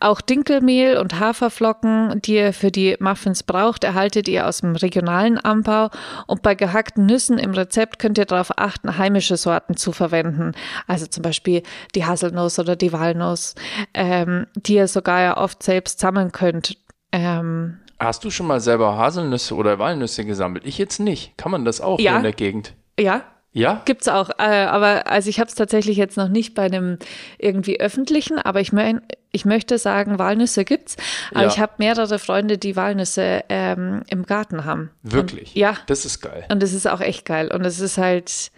Auch 0.01 0.23
Dinkelmehl 0.23 0.97
und 0.97 1.21
Haferflocken, 1.21 2.23
die 2.23 2.37
ihr 2.37 2.55
für 2.55 2.71
die 2.71 2.97
Muffins 2.99 3.43
braucht, 3.43 3.85
erhaltet 3.85 4.27
ihr 4.27 4.47
aus 4.47 4.63
dem 4.63 4.75
regionalen 4.75 5.37
Anbau. 5.37 5.91
Und 6.27 6.41
bei 6.41 6.55
gehackten 6.55 7.05
Nüssen 7.05 7.37
im 7.39 7.53
Rezept 7.53 7.99
könnt 7.99 8.17
ihr 8.17 8.25
darauf 8.25 8.59
achten, 8.59 8.97
heimische 8.97 9.37
Sorten 9.37 9.77
zu 9.77 9.93
verwenden. 9.93 10.53
Also 10.87 11.07
zum 11.07 11.23
Beispiel 11.23 11.63
die 11.95 12.07
Haselnuss 12.07 12.59
oder 12.59 12.75
die 12.75 12.95
Walnuss, 12.95 13.55
ähm, 13.93 14.47
die 14.57 14.77
ihr 14.77 14.94
sogar 14.95 15.21
ja 15.21 15.37
oft 15.37 15.63
selbst 15.63 16.01
sammeln 16.01 16.33
könnt. 16.33 16.79
Ähm, 17.13 17.81
Hast 17.99 18.25
du 18.25 18.31
schon 18.31 18.47
mal 18.47 18.61
selber 18.61 18.97
Haselnüsse 18.97 19.55
oder 19.55 19.79
Walnüsse 19.79 20.25
gesammelt? 20.25 20.65
Ich 20.67 20.79
jetzt 20.79 20.99
nicht. 20.99 21.37
Kann 21.37 21.53
man 21.53 21.65
das 21.65 21.81
auch 21.81 21.99
ja. 21.99 22.13
hier 22.13 22.17
in 22.17 22.23
der 22.23 22.33
Gegend? 22.33 22.75
Ja. 22.99 23.23
Ja? 23.53 23.83
Gibt's 23.85 24.09
auch. 24.09 24.31
Äh, 24.39 24.65
aber 24.65 25.07
also 25.07 25.31
ich 25.31 25.39
habe 25.39 25.49
es 25.49 25.55
tatsächlich 25.55 25.97
jetzt 25.97 26.17
noch 26.17 26.29
nicht 26.29 26.55
bei 26.55 26.65
einem 26.65 26.99
irgendwie 27.39 27.79
öffentlichen, 27.79 28.39
aber 28.39 28.61
ich, 28.61 28.73
mein, 28.73 29.01
ich 29.31 29.45
möchte 29.45 29.79
sagen, 29.79 30.19
Walnüsse 30.19 30.65
gibt's. 30.65 30.97
Aber 31.31 31.43
ja. 31.43 31.49
ich 31.49 31.61
habe 31.61 31.75
mehrere 31.79 32.19
Freunde, 32.19 32.59
die 32.59 32.75
Walnüsse 32.75 33.45
ähm, 33.49 34.03
im 34.09 34.27
Garten 34.27 34.65
haben. 34.65 34.91
Wirklich? 35.05 35.51
Und, 35.51 35.57
ja. 35.57 35.77
Das 35.87 36.05
ist 36.05 36.21
geil. 36.21 36.45
Und 36.51 36.65
das 36.65 36.73
ist 36.73 36.89
auch 36.89 37.01
echt 37.01 37.25
geil. 37.25 37.53
Und 37.53 37.65
es 37.65 37.79
ist 37.79 37.97
halt, 37.97 38.51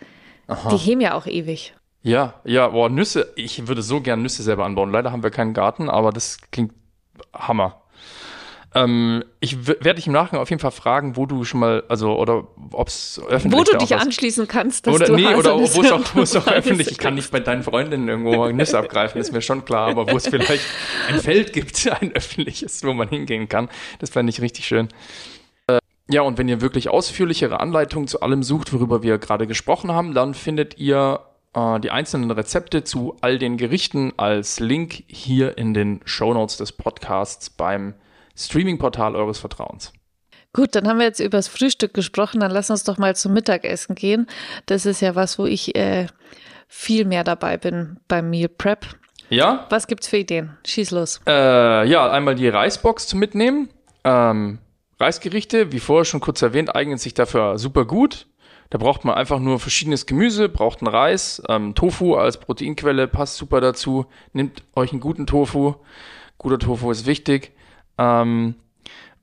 Aha. 0.46 0.70
die 0.70 0.78
heben 0.78 1.02
ja 1.02 1.12
auch 1.12 1.26
ewig. 1.26 1.74
Ja, 2.06 2.34
ja, 2.44 2.68
boah, 2.68 2.88
Nüsse. 2.88 3.32
Ich 3.34 3.66
würde 3.66 3.82
so 3.82 4.00
gern 4.00 4.22
Nüsse 4.22 4.44
selber 4.44 4.64
anbauen. 4.64 4.92
Leider 4.92 5.10
haben 5.10 5.24
wir 5.24 5.30
keinen 5.30 5.54
Garten, 5.54 5.90
aber 5.90 6.12
das 6.12 6.38
klingt 6.52 6.72
Hammer. 7.34 7.82
Ähm, 8.76 9.24
ich 9.40 9.66
werde 9.66 9.94
dich 9.94 10.06
im 10.06 10.12
Nachgang 10.12 10.38
auf 10.38 10.48
jeden 10.48 10.60
Fall 10.60 10.70
fragen, 10.70 11.16
wo 11.16 11.26
du 11.26 11.42
schon 11.42 11.58
mal, 11.58 11.82
also, 11.88 12.16
oder 12.16 12.46
ob 12.70 12.86
es 12.86 13.20
öffentlich 13.28 13.58
Wo 13.58 13.64
du 13.64 13.76
dich 13.78 13.96
anschließen 13.96 14.46
kannst, 14.46 14.86
dass 14.86 14.94
oder, 14.94 15.06
du 15.06 15.16
Nee, 15.16 15.34
oder 15.34 15.58
wo 15.58 15.62
es 15.64 15.90
auch, 15.90 16.14
wo's 16.14 16.36
auch 16.36 16.46
öffentlich, 16.52 16.92
ich 16.92 16.98
kann 16.98 17.16
nicht 17.16 17.32
bei 17.32 17.40
deinen 17.40 17.64
Freundinnen 17.64 18.06
irgendwo 18.08 18.46
Nüsse 18.50 18.78
abgreifen, 18.78 19.20
ist 19.20 19.32
mir 19.32 19.42
schon 19.42 19.64
klar, 19.64 19.88
aber 19.88 20.08
wo 20.08 20.16
es 20.16 20.28
vielleicht 20.28 20.64
ein 21.08 21.18
Feld 21.18 21.52
gibt, 21.52 21.90
ein 22.00 22.12
öffentliches, 22.12 22.84
wo 22.84 22.92
man 22.92 23.08
hingehen 23.08 23.48
kann, 23.48 23.68
das 23.98 24.10
fände 24.10 24.30
ich 24.30 24.40
richtig 24.40 24.64
schön. 24.64 24.90
Äh, 25.66 25.78
ja, 26.08 26.20
und 26.22 26.38
wenn 26.38 26.46
ihr 26.46 26.60
wirklich 26.60 26.88
ausführlichere 26.88 27.58
Anleitungen 27.58 28.06
zu 28.06 28.20
allem 28.20 28.44
sucht, 28.44 28.72
worüber 28.72 29.02
wir 29.02 29.18
gerade 29.18 29.48
gesprochen 29.48 29.90
haben, 29.90 30.14
dann 30.14 30.34
findet 30.34 30.78
ihr 30.78 31.20
äh, 31.56 31.80
die 31.80 31.90
einzelnen 31.90 32.30
Rezepte 32.30 32.84
zu 32.84 33.16
all 33.22 33.38
den 33.38 33.56
Gerichten 33.56 34.12
als 34.16 34.60
Link 34.60 35.02
hier 35.08 35.58
in 35.58 35.74
den 35.74 36.00
Show 36.04 36.32
Notes 36.34 36.58
des 36.58 36.72
Podcasts 36.72 37.50
beim 37.50 37.94
Streaming-Portal 38.36 39.16
eures 39.16 39.38
Vertrauens. 39.38 39.92
Gut, 40.52 40.74
dann 40.74 40.86
haben 40.86 40.98
wir 40.98 41.06
jetzt 41.06 41.20
über 41.20 41.38
das 41.38 41.48
Frühstück 41.48 41.94
gesprochen, 41.94 42.40
dann 42.40 42.50
lass 42.50 42.70
uns 42.70 42.84
doch 42.84 42.98
mal 42.98 43.16
zum 43.16 43.32
Mittagessen 43.32 43.94
gehen. 43.94 44.26
Das 44.66 44.86
ist 44.86 45.00
ja 45.00 45.14
was, 45.14 45.38
wo 45.38 45.46
ich 45.46 45.74
äh, 45.74 46.06
viel 46.68 47.04
mehr 47.04 47.24
dabei 47.24 47.56
bin 47.56 47.98
beim 48.08 48.30
Meal 48.30 48.48
Prep. 48.48 48.86
Ja? 49.28 49.66
Was 49.70 49.86
gibt's 49.86 50.08
für 50.08 50.18
Ideen? 50.18 50.56
Schieß 50.66 50.92
los. 50.92 51.20
Äh, 51.26 51.88
ja, 51.88 52.10
einmal 52.10 52.36
die 52.36 52.48
Reisbox 52.48 53.06
zu 53.06 53.16
mitnehmen. 53.16 53.70
Ähm, 54.04 54.58
Reisgerichte, 54.98 55.72
wie 55.72 55.80
vorher 55.80 56.04
schon 56.04 56.20
kurz 56.20 56.40
erwähnt, 56.42 56.74
eignen 56.74 56.98
sich 56.98 57.12
dafür 57.14 57.58
super 57.58 57.84
gut. 57.84 58.26
Da 58.70 58.78
braucht 58.78 59.04
man 59.04 59.14
einfach 59.14 59.38
nur 59.38 59.60
verschiedenes 59.60 60.06
Gemüse, 60.06 60.48
braucht 60.48 60.80
einen 60.80 60.88
Reis, 60.88 61.42
ähm, 61.48 61.74
Tofu 61.74 62.16
als 62.16 62.38
Proteinquelle 62.38 63.06
passt 63.08 63.36
super 63.36 63.60
dazu. 63.60 64.06
Nehmt 64.32 64.62
euch 64.74 64.92
einen 64.92 65.00
guten 65.00 65.26
Tofu. 65.26 65.74
Guter 66.38 66.58
Tofu 66.58 66.90
ist 66.90 67.06
wichtig. 67.06 67.52
Ähm, 67.98 68.56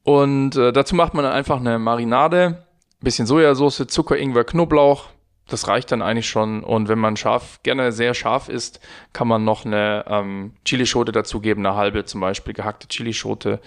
und 0.04 0.56
äh, 0.56 0.72
dazu 0.74 0.96
macht 0.96 1.14
man 1.14 1.24
dann 1.24 1.34
einfach 1.34 1.60
eine 1.60 1.80
Marinade, 1.80 2.66
bisschen 3.00 3.26
Sojasauce, 3.26 3.88
Zucker, 3.88 4.18
Ingwer, 4.18 4.44
Knoblauch. 4.44 5.10
Das 5.48 5.68
reicht 5.68 5.92
dann 5.92 6.02
eigentlich 6.02 6.30
schon. 6.30 6.64
Und 6.64 6.88
wenn 6.88 7.00
man 7.00 7.18
scharf, 7.18 7.60
gerne 7.64 7.92
sehr 7.92 8.14
scharf 8.14 8.48
isst, 8.48 8.80
kann 9.12 9.28
man 9.28 9.44
noch 9.44 9.66
eine 9.66 10.06
ähm, 10.08 10.54
Chilischote 10.66 11.12
dazugeben, 11.12 11.66
eine 11.66 11.76
halbe 11.76 12.06
zum 12.06 12.22
Beispiel 12.22 12.54
gehackte 12.54 12.88
Chilischote. 12.88 13.60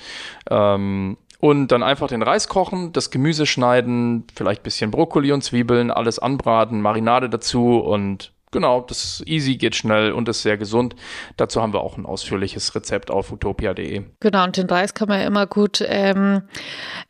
Ähm, 0.50 1.18
und 1.38 1.68
dann 1.68 1.82
einfach 1.82 2.08
den 2.08 2.22
Reis 2.22 2.48
kochen, 2.48 2.92
das 2.92 3.10
Gemüse 3.10 3.46
schneiden, 3.46 4.24
vielleicht 4.34 4.62
bisschen 4.62 4.90
Brokkoli 4.90 5.32
und 5.32 5.42
Zwiebeln, 5.42 5.90
alles 5.90 6.18
anbraten, 6.18 6.80
Marinade 6.80 7.28
dazu 7.28 7.78
und 7.78 8.32
Genau, 8.56 8.80
das 8.80 9.04
ist 9.04 9.28
easy, 9.28 9.56
geht 9.56 9.76
schnell 9.76 10.12
und 10.12 10.30
ist 10.30 10.40
sehr 10.40 10.56
gesund. 10.56 10.96
Dazu 11.36 11.60
haben 11.60 11.74
wir 11.74 11.82
auch 11.82 11.98
ein 11.98 12.06
ausführliches 12.06 12.74
Rezept 12.74 13.10
auf 13.10 13.30
utopia.de. 13.30 14.04
Genau, 14.18 14.44
und 14.44 14.56
den 14.56 14.66
Reis 14.66 14.94
kann 14.94 15.08
man 15.08 15.20
ja 15.20 15.26
immer 15.26 15.46
gut 15.46 15.84
ähm, 15.86 16.40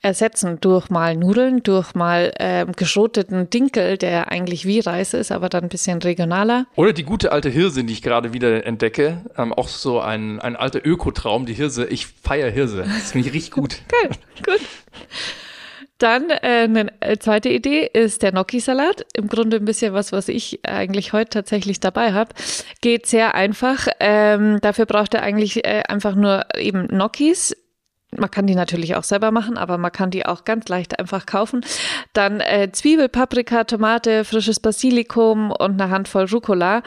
ersetzen 0.02 0.58
durch 0.60 0.90
mal 0.90 1.14
Nudeln, 1.16 1.62
durch 1.62 1.94
mal 1.94 2.32
ähm, 2.40 2.72
geschroteten 2.72 3.48
Dinkel, 3.48 3.96
der 3.96 4.32
eigentlich 4.32 4.66
wie 4.66 4.80
Reis 4.80 5.14
ist, 5.14 5.30
aber 5.30 5.48
dann 5.48 5.62
ein 5.62 5.68
bisschen 5.68 6.02
regionaler. 6.02 6.66
Oder 6.74 6.92
die 6.92 7.04
gute 7.04 7.30
alte 7.30 7.48
Hirse, 7.48 7.84
die 7.84 7.92
ich 7.92 8.02
gerade 8.02 8.32
wieder 8.32 8.66
entdecke. 8.66 9.22
Ähm, 9.38 9.52
auch 9.52 9.68
so 9.68 10.00
ein, 10.00 10.40
ein 10.40 10.56
alter 10.56 10.84
Ökotraum, 10.84 11.46
die 11.46 11.54
Hirse. 11.54 11.86
Ich 11.86 12.08
feiere 12.08 12.50
Hirse. 12.50 12.78
Das 12.78 13.12
finde 13.12 13.28
ich 13.28 13.34
richtig 13.34 13.52
gut. 13.52 13.82
Geil, 13.88 14.10
gut. 14.44 14.60
Dann 15.98 16.28
äh, 16.28 16.36
eine 16.42 16.92
äh, 17.00 17.16
zweite 17.16 17.48
Idee 17.48 17.88
ist 17.90 18.22
der 18.22 18.32
Gnocchi-Salat. 18.32 19.06
Im 19.14 19.28
Grunde 19.28 19.56
ein 19.56 19.64
bisschen 19.64 19.94
was, 19.94 20.12
was 20.12 20.28
ich 20.28 20.60
eigentlich 20.64 21.12
heute 21.14 21.30
tatsächlich 21.30 21.80
dabei 21.80 22.12
habe. 22.12 22.34
Geht 22.82 23.06
sehr 23.06 23.34
einfach. 23.34 23.88
Ähm, 24.00 24.58
dafür 24.60 24.84
braucht 24.84 25.14
er 25.14 25.22
eigentlich 25.22 25.64
äh, 25.64 25.84
einfach 25.88 26.14
nur 26.14 26.44
eben 26.58 26.88
Gnocchis, 26.88 27.56
Man 28.10 28.30
kann 28.30 28.46
die 28.46 28.54
natürlich 28.54 28.94
auch 28.94 29.04
selber 29.04 29.30
machen, 29.30 29.56
aber 29.56 29.78
man 29.78 29.90
kann 29.90 30.10
die 30.10 30.26
auch 30.26 30.44
ganz 30.44 30.68
leicht 30.68 30.98
einfach 30.98 31.24
kaufen. 31.24 31.64
Dann 32.12 32.40
äh, 32.40 32.70
Zwiebel, 32.72 33.08
Paprika, 33.08 33.64
Tomate, 33.64 34.24
frisches 34.24 34.60
Basilikum 34.60 35.50
und 35.50 35.80
eine 35.80 35.90
Handvoll 35.90 36.26
Rucola 36.26 36.82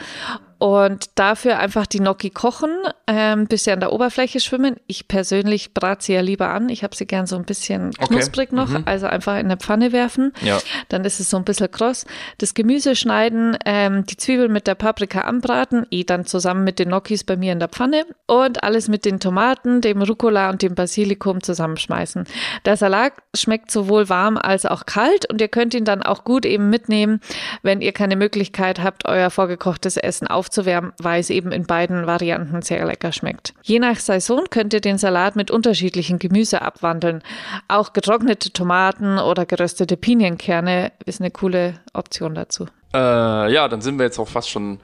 und 0.59 1.11
dafür 1.15 1.57
einfach 1.57 1.85
die 1.85 1.99
Gnocchi 1.99 2.31
kochen, 2.31 2.69
ähm, 3.07 3.47
bis 3.47 3.63
sie 3.63 3.71
an 3.71 3.79
der 3.79 3.93
Oberfläche 3.93 4.41
schwimmen. 4.41 4.75
Ich 4.87 5.07
persönlich 5.07 5.73
brate 5.73 6.03
sie 6.03 6.13
ja 6.13 6.19
lieber 6.19 6.49
an. 6.49 6.67
Ich 6.67 6.83
habe 6.83 6.93
sie 6.93 7.05
gern 7.05 7.27
so 7.27 7.37
ein 7.37 7.45
bisschen 7.45 7.91
knusprig 7.93 8.49
okay. 8.49 8.55
noch, 8.55 8.67
mhm. 8.67 8.83
also 8.85 9.07
einfach 9.07 9.35
in 9.35 9.45
eine 9.45 9.55
Pfanne 9.55 9.93
werfen. 9.93 10.33
Ja. 10.41 10.59
Dann 10.89 11.05
ist 11.05 11.21
es 11.21 11.29
so 11.29 11.37
ein 11.37 11.45
bisschen 11.45 11.71
kross. 11.71 12.05
Das 12.39 12.53
Gemüse 12.53 12.97
schneiden, 12.97 13.57
ähm, 13.65 14.05
die 14.05 14.17
Zwiebeln 14.17 14.51
mit 14.51 14.67
der 14.67 14.75
Paprika 14.75 15.21
anbraten, 15.21 15.87
eh 15.91 16.03
dann 16.03 16.25
zusammen 16.25 16.65
mit 16.65 16.77
den 16.77 16.89
Gnocchis 16.89 17.23
bei 17.23 17.37
mir 17.37 17.53
in 17.53 17.59
der 17.59 17.69
Pfanne 17.69 18.05
und 18.27 18.61
alles 18.61 18.89
mit 18.89 19.05
den 19.05 19.21
Tomaten, 19.21 19.79
dem 19.79 20.01
Rucola 20.01 20.49
und 20.49 20.61
dem 20.61 20.75
Basilikum 20.75 21.41
zusammenschmeißen. 21.41 22.25
Der 22.65 22.75
Salat 22.75 23.13
schmeckt 23.33 23.71
sowohl 23.71 24.09
warm 24.09 24.35
als 24.35 24.65
auch 24.65 24.85
kalt 24.85 25.31
und 25.31 25.39
ihr 25.39 25.47
könnt 25.47 25.73
ihn 25.73 25.85
dann 25.85 26.03
auch 26.03 26.25
gut 26.25 26.45
eben 26.45 26.69
mitnehmen, 26.69 27.21
wenn 27.61 27.79
ihr 27.79 27.93
keine 27.93 28.17
Möglichkeit 28.17 28.81
habt, 28.83 29.05
euer 29.05 29.29
vorgekochtes 29.29 29.95
Essen 29.95 30.27
aufzunehmen 30.27 30.48
aufzuwärmen, 30.49 30.93
weil 30.97 31.19
es 31.19 31.29
eben 31.29 31.51
in 31.51 31.65
beiden 31.65 32.07
Varianten 32.07 32.61
sehr 32.61 32.85
lecker 32.85 33.11
schmeckt. 33.11 33.53
Je 33.61 33.79
nach 33.79 33.97
Saison 33.97 34.45
könnt 34.49 34.73
ihr 34.73 34.81
den 34.81 34.97
Salat 34.97 35.35
mit 35.35 35.51
unterschiedlichen 35.51 36.17
Gemüse 36.17 36.61
abwandeln. 36.61 37.21
Auch 37.67 37.93
getrocknete 37.93 38.51
Tomaten 38.51 39.19
oder 39.19 39.45
geröstete 39.45 39.95
Pinienkerne 39.95 40.91
ist 41.05 41.21
eine 41.21 41.31
coole 41.31 41.75
Option 41.93 42.33
dazu. 42.33 42.65
Äh, 42.93 43.53
ja, 43.53 43.67
dann 43.67 43.81
sind 43.81 43.99
wir 43.99 44.05
jetzt 44.05 44.17
auch 44.17 44.27
fast 44.27 44.49
schon 44.49 44.79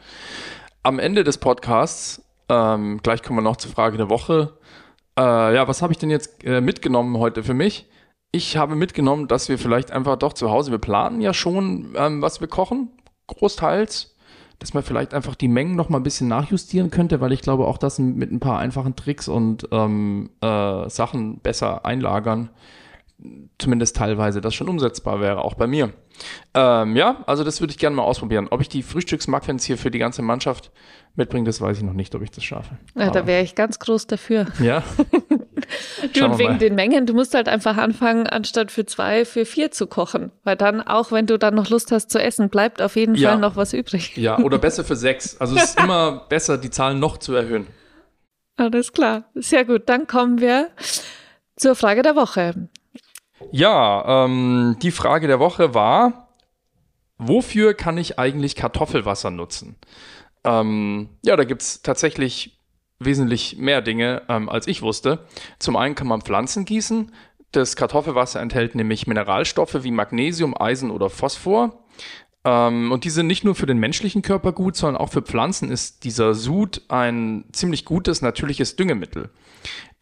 am 0.83 0.99
Ende 0.99 1.23
des 1.23 1.39
Podcasts. 1.39 2.21
Ähm, 2.47 2.99
gleich 3.01 3.23
kommen 3.23 3.39
wir 3.39 3.43
noch 3.43 3.57
zur 3.57 3.71
Frage 3.71 3.97
der 3.97 4.09
Woche. 4.09 4.53
Äh, 5.17 5.55
ja, 5.55 5.67
was 5.67 5.81
habe 5.81 5.93
ich 5.93 5.97
denn 5.97 6.11
jetzt 6.11 6.43
äh, 6.43 6.61
mitgenommen 6.61 7.17
heute 7.17 7.43
für 7.43 7.55
mich? 7.55 7.87
Ich 8.31 8.57
habe 8.57 8.75
mitgenommen, 8.75 9.27
dass 9.27 9.49
wir 9.49 9.57
vielleicht 9.57 9.91
einfach 9.91 10.17
doch 10.17 10.33
zu 10.33 10.51
Hause, 10.51 10.69
wir 10.69 10.77
planen 10.77 11.21
ja 11.21 11.33
schon, 11.33 11.95
ähm, 11.97 12.21
was 12.21 12.41
wir 12.41 12.49
kochen, 12.49 12.89
großteils 13.27 14.14
dass 14.59 14.73
man 14.73 14.83
vielleicht 14.83 15.13
einfach 15.13 15.35
die 15.35 15.47
Mengen 15.47 15.75
noch 15.75 15.89
mal 15.89 15.97
ein 15.97 16.03
bisschen 16.03 16.27
nachjustieren 16.27 16.91
könnte, 16.91 17.21
weil 17.21 17.31
ich 17.31 17.41
glaube 17.41 17.65
auch, 17.65 17.77
dass 17.77 17.99
mit 17.99 18.31
ein 18.31 18.39
paar 18.39 18.59
einfachen 18.59 18.95
Tricks 18.95 19.27
und 19.27 19.67
ähm, 19.71 20.29
äh, 20.41 20.89
Sachen 20.89 21.39
besser 21.39 21.85
einlagern, 21.85 22.49
zumindest 23.57 23.95
teilweise 23.95 24.41
das 24.41 24.53
schon 24.53 24.69
umsetzbar 24.69 25.21
wäre, 25.21 25.43
auch 25.43 25.53
bei 25.53 25.67
mir. 25.67 25.93
Ähm, 26.53 26.95
ja, 26.95 27.23
also 27.27 27.43
das 27.43 27.59
würde 27.59 27.71
ich 27.71 27.77
gerne 27.77 27.95
mal 27.95 28.03
ausprobieren. 28.03 28.47
Ob 28.49 28.61
ich 28.61 28.69
die 28.69 28.83
Frühstücksmuffins 28.83 29.63
hier 29.65 29.77
für 29.77 29.91
die 29.91 29.99
ganze 29.99 30.21
Mannschaft 30.21 30.71
mitbringe, 31.15 31.45
das 31.45 31.61
weiß 31.61 31.77
ich 31.77 31.83
noch 31.83 31.93
nicht, 31.93 32.13
ob 32.15 32.21
ich 32.21 32.31
das 32.31 32.43
schaffe. 32.43 32.77
Ja, 32.95 33.09
da 33.09 33.25
wäre 33.25 33.43
ich 33.43 33.55
ganz 33.55 33.79
groß 33.79 34.07
dafür. 34.07 34.47
Ja. 34.59 34.83
du, 36.13 36.25
und 36.25 36.37
wegen 36.37 36.53
mal. 36.53 36.57
den 36.57 36.75
Mengen, 36.75 37.05
du 37.05 37.13
musst 37.13 37.33
halt 37.33 37.49
einfach 37.49 37.77
anfangen, 37.77 38.27
anstatt 38.27 38.71
für 38.71 38.85
zwei, 38.85 39.25
für 39.25 39.45
vier 39.45 39.71
zu 39.71 39.87
kochen. 39.87 40.31
Weil 40.43 40.55
dann, 40.55 40.81
auch 40.81 41.11
wenn 41.11 41.25
du 41.25 41.37
dann 41.37 41.55
noch 41.55 41.69
Lust 41.69 41.91
hast 41.91 42.09
zu 42.09 42.21
essen, 42.21 42.49
bleibt 42.49 42.81
auf 42.81 42.95
jeden 42.95 43.15
ja. 43.15 43.29
Fall 43.29 43.39
noch 43.39 43.55
was 43.55 43.73
übrig. 43.73 44.15
Ja, 44.17 44.37
oder 44.39 44.57
besser 44.57 44.83
für 44.83 44.95
sechs. 44.95 45.39
Also 45.39 45.55
es 45.55 45.63
ist 45.65 45.79
immer 45.83 46.25
besser, 46.29 46.57
die 46.57 46.69
Zahlen 46.69 46.99
noch 46.99 47.17
zu 47.17 47.33
erhöhen. 47.33 47.67
Alles 48.57 48.93
klar. 48.93 49.25
Sehr 49.35 49.65
gut. 49.65 49.83
Dann 49.87 50.07
kommen 50.07 50.39
wir 50.39 50.69
zur 51.55 51.75
Frage 51.75 52.01
der 52.01 52.15
Woche. 52.15 52.69
Ja, 53.51 54.25
ähm, 54.25 54.77
die 54.81 54.91
Frage 54.91 55.27
der 55.27 55.39
Woche 55.39 55.73
war, 55.73 56.29
wofür 57.17 57.73
kann 57.73 57.97
ich 57.97 58.17
eigentlich 58.17 58.55
Kartoffelwasser 58.55 59.29
nutzen? 59.29 59.75
Ähm, 60.43 61.09
ja, 61.23 61.35
da 61.35 61.43
gibt 61.43 61.61
es 61.61 61.81
tatsächlich 61.81 62.59
wesentlich 62.99 63.57
mehr 63.57 63.81
Dinge, 63.81 64.23
ähm, 64.29 64.49
als 64.49 64.67
ich 64.67 64.81
wusste. 64.81 65.25
Zum 65.59 65.75
einen 65.75 65.95
kann 65.95 66.07
man 66.07 66.21
Pflanzen 66.21 66.65
gießen. 66.65 67.11
Das 67.51 67.75
Kartoffelwasser 67.75 68.41
enthält 68.41 68.75
nämlich 68.75 69.07
Mineralstoffe 69.07 69.83
wie 69.83 69.91
Magnesium, 69.91 70.55
Eisen 70.59 70.91
oder 70.91 71.09
Phosphor. 71.09 71.85
Ähm, 72.43 72.91
und 72.91 73.03
die 73.03 73.09
sind 73.09 73.27
nicht 73.27 73.43
nur 73.43 73.55
für 73.55 73.65
den 73.65 73.79
menschlichen 73.79 74.21
Körper 74.21 74.53
gut, 74.53 74.75
sondern 74.75 75.01
auch 75.01 75.09
für 75.09 75.21
Pflanzen 75.21 75.71
ist 75.71 76.03
dieser 76.03 76.33
Sud 76.33 76.83
ein 76.89 77.45
ziemlich 77.51 77.85
gutes 77.85 78.21
natürliches 78.21 78.75
Düngemittel, 78.75 79.31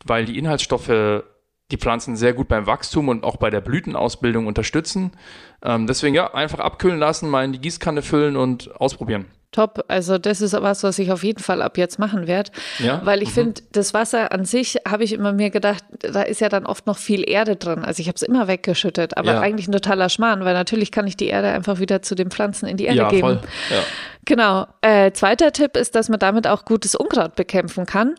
weil 0.05 0.25
die 0.25 0.37
Inhaltsstoffe 0.37 1.23
die 1.71 1.77
Pflanzen 1.77 2.15
sehr 2.15 2.33
gut 2.33 2.49
beim 2.49 2.67
Wachstum 2.67 3.07
und 3.07 3.23
auch 3.23 3.37
bei 3.37 3.49
der 3.49 3.61
Blütenausbildung 3.61 4.45
unterstützen. 4.45 5.11
Ähm, 5.63 5.87
deswegen 5.87 6.13
ja, 6.13 6.33
einfach 6.33 6.59
abkühlen 6.59 6.99
lassen, 6.99 7.29
mal 7.29 7.45
in 7.45 7.53
die 7.53 7.61
Gießkanne 7.61 8.01
füllen 8.01 8.35
und 8.35 8.79
ausprobieren. 8.79 9.25
Top. 9.53 9.85
Also 9.87 10.17
das 10.17 10.41
ist 10.41 10.53
was, 10.53 10.83
was 10.83 10.99
ich 10.99 11.11
auf 11.11 11.23
jeden 11.23 11.41
Fall 11.41 11.61
ab 11.61 11.77
jetzt 11.77 11.99
machen 11.99 12.27
werde. 12.27 12.51
Ja? 12.79 13.01
Weil 13.05 13.21
ich 13.21 13.29
mhm. 13.29 13.33
finde, 13.33 13.61
das 13.71 13.93
Wasser 13.93 14.33
an 14.33 14.43
sich, 14.43 14.79
habe 14.85 15.03
ich 15.03 15.13
immer 15.13 15.31
mir 15.31 15.51
gedacht, 15.51 15.83
da 15.99 16.23
ist 16.23 16.41
ja 16.41 16.49
dann 16.49 16.65
oft 16.65 16.87
noch 16.87 16.97
viel 16.97 17.27
Erde 17.27 17.55
drin. 17.55 17.85
Also 17.85 18.01
ich 18.01 18.07
habe 18.07 18.15
es 18.15 18.23
immer 18.23 18.47
weggeschüttet, 18.47 19.15
aber 19.15 19.33
ja. 19.33 19.39
eigentlich 19.39 19.67
ein 19.67 19.71
totaler 19.71 20.09
Schmarrn, 20.09 20.43
weil 20.43 20.53
natürlich 20.55 20.91
kann 20.91 21.07
ich 21.07 21.15
die 21.15 21.27
Erde 21.27 21.49
einfach 21.49 21.79
wieder 21.79 22.01
zu 22.01 22.15
den 22.15 22.31
Pflanzen 22.31 22.67
in 22.67 22.77
die 22.77 22.85
Erde 22.85 22.97
ja, 22.97 23.09
geben. 23.09 23.21
Voll. 23.21 23.39
Ja. 23.69 23.83
Genau. 24.25 24.67
Äh, 24.81 25.11
zweiter 25.11 25.51
Tipp 25.51 25.75
ist, 25.75 25.95
dass 25.95 26.07
man 26.07 26.19
damit 26.19 26.47
auch 26.47 26.63
gutes 26.63 26.95
Unkraut 26.95 27.35
bekämpfen 27.35 27.85
kann. 27.85 28.15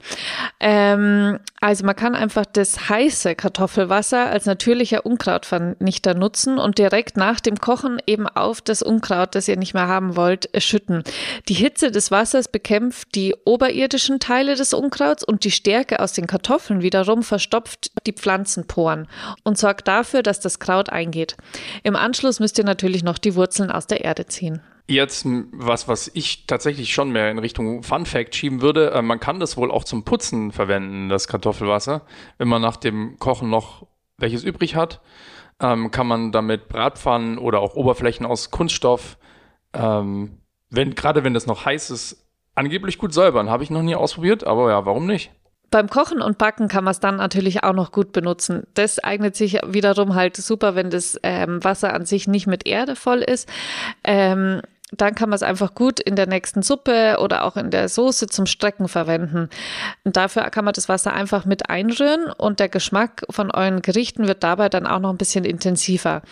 Ähm, 0.60 1.38
also 1.60 1.86
man 1.86 1.96
kann 1.96 2.14
einfach 2.14 2.44
das 2.44 2.90
heiße 2.90 3.34
Kartoffelwasser 3.34 4.26
als 4.26 4.44
natürlicher 4.44 5.06
Unkrautvernichter 5.06 6.12
nutzen 6.14 6.58
und 6.58 6.76
direkt 6.76 7.16
nach 7.16 7.40
dem 7.40 7.58
Kochen 7.58 8.02
eben 8.06 8.28
auf 8.28 8.60
das 8.60 8.82
Unkraut, 8.82 9.34
das 9.34 9.48
ihr 9.48 9.56
nicht 9.56 9.72
mehr 9.72 9.88
haben 9.88 10.14
wollt, 10.14 10.50
schütten. 10.62 11.04
Die 11.48 11.54
Hitze 11.54 11.90
des 11.90 12.10
Wassers 12.10 12.48
bekämpft 12.48 13.14
die 13.14 13.34
oberirdischen 13.46 14.20
Teile 14.20 14.56
des 14.56 14.74
Unkrauts 14.74 15.24
und 15.24 15.44
die 15.44 15.50
Stärke 15.50 16.00
aus 16.00 16.12
den 16.12 16.26
Kartoffeln 16.26 16.82
wiederum 16.82 17.22
verstopft 17.22 17.92
die 18.06 18.12
Pflanzenporen 18.12 19.08
und 19.42 19.56
sorgt 19.56 19.88
dafür, 19.88 20.22
dass 20.22 20.40
das 20.40 20.58
Kraut 20.58 20.90
eingeht. 20.90 21.36
Im 21.82 21.96
Anschluss 21.96 22.40
müsst 22.40 22.58
ihr 22.58 22.64
natürlich 22.64 23.04
noch 23.04 23.16
die 23.16 23.36
Wurzeln 23.36 23.70
aus 23.70 23.86
der 23.86 24.04
Erde 24.04 24.26
ziehen. 24.26 24.60
Jetzt 24.86 25.26
was, 25.52 25.88
was 25.88 26.10
ich 26.12 26.46
tatsächlich 26.46 26.92
schon 26.92 27.10
mehr 27.10 27.30
in 27.30 27.38
Richtung 27.38 27.82
Fun 27.82 28.04
Fact 28.04 28.34
schieben 28.34 28.60
würde. 28.60 28.90
Äh, 28.90 29.02
man 29.02 29.18
kann 29.18 29.40
das 29.40 29.56
wohl 29.56 29.70
auch 29.70 29.84
zum 29.84 30.04
Putzen 30.04 30.52
verwenden, 30.52 31.08
das 31.08 31.26
Kartoffelwasser. 31.26 32.02
Wenn 32.36 32.48
man 32.48 32.60
nach 32.60 32.76
dem 32.76 33.18
Kochen 33.18 33.48
noch 33.48 33.86
welches 34.18 34.44
übrig 34.44 34.76
hat, 34.76 35.00
ähm, 35.60 35.90
kann 35.90 36.06
man 36.06 36.32
damit 36.32 36.68
Bratpfannen 36.68 37.38
oder 37.38 37.60
auch 37.60 37.74
Oberflächen 37.74 38.26
aus 38.26 38.50
Kunststoff, 38.50 39.16
ähm, 39.72 40.38
wenn, 40.70 40.94
gerade 40.94 41.24
wenn 41.24 41.34
das 41.34 41.46
noch 41.46 41.64
heiß 41.64 41.90
ist, 41.90 42.26
angeblich 42.54 42.98
gut 42.98 43.14
säubern. 43.14 43.50
Habe 43.50 43.62
ich 43.62 43.70
noch 43.70 43.82
nie 43.82 43.94
ausprobiert, 43.94 44.44
aber 44.44 44.70
ja, 44.70 44.84
warum 44.84 45.06
nicht? 45.06 45.30
Beim 45.70 45.88
Kochen 45.88 46.22
und 46.22 46.38
Backen 46.38 46.68
kann 46.68 46.84
man 46.84 46.92
es 46.92 47.00
dann 47.00 47.16
natürlich 47.16 47.64
auch 47.64 47.72
noch 47.72 47.90
gut 47.90 48.12
benutzen. 48.12 48.64
Das 48.74 49.02
eignet 49.02 49.34
sich 49.34 49.54
wiederum 49.66 50.14
halt 50.14 50.36
super, 50.36 50.76
wenn 50.76 50.90
das 50.90 51.18
ähm, 51.22 51.64
Wasser 51.64 51.92
an 51.92 52.04
sich 52.04 52.28
nicht 52.28 52.46
mit 52.46 52.66
Erde 52.66 52.94
voll 52.94 53.22
ist. 53.22 53.48
Ähm, 54.04 54.60
dann 55.00 55.14
kann 55.14 55.28
man 55.28 55.36
es 55.36 55.42
einfach 55.42 55.74
gut 55.74 56.00
in 56.00 56.16
der 56.16 56.26
nächsten 56.26 56.62
Suppe 56.62 57.18
oder 57.20 57.44
auch 57.44 57.56
in 57.56 57.70
der 57.70 57.88
Soße 57.88 58.26
zum 58.26 58.46
Strecken 58.46 58.88
verwenden. 58.88 59.48
Und 60.04 60.16
dafür 60.16 60.42
kann 60.50 60.64
man 60.64 60.74
das 60.74 60.88
Wasser 60.88 61.12
einfach 61.12 61.44
mit 61.44 61.70
einrühren 61.70 62.30
und 62.36 62.60
der 62.60 62.68
Geschmack 62.68 63.24
von 63.30 63.50
euren 63.50 63.82
Gerichten 63.82 64.26
wird 64.26 64.42
dabei 64.42 64.68
dann 64.68 64.86
auch 64.86 64.98
noch 65.00 65.10
ein 65.10 65.16
bisschen 65.16 65.44
intensiver. 65.44 66.22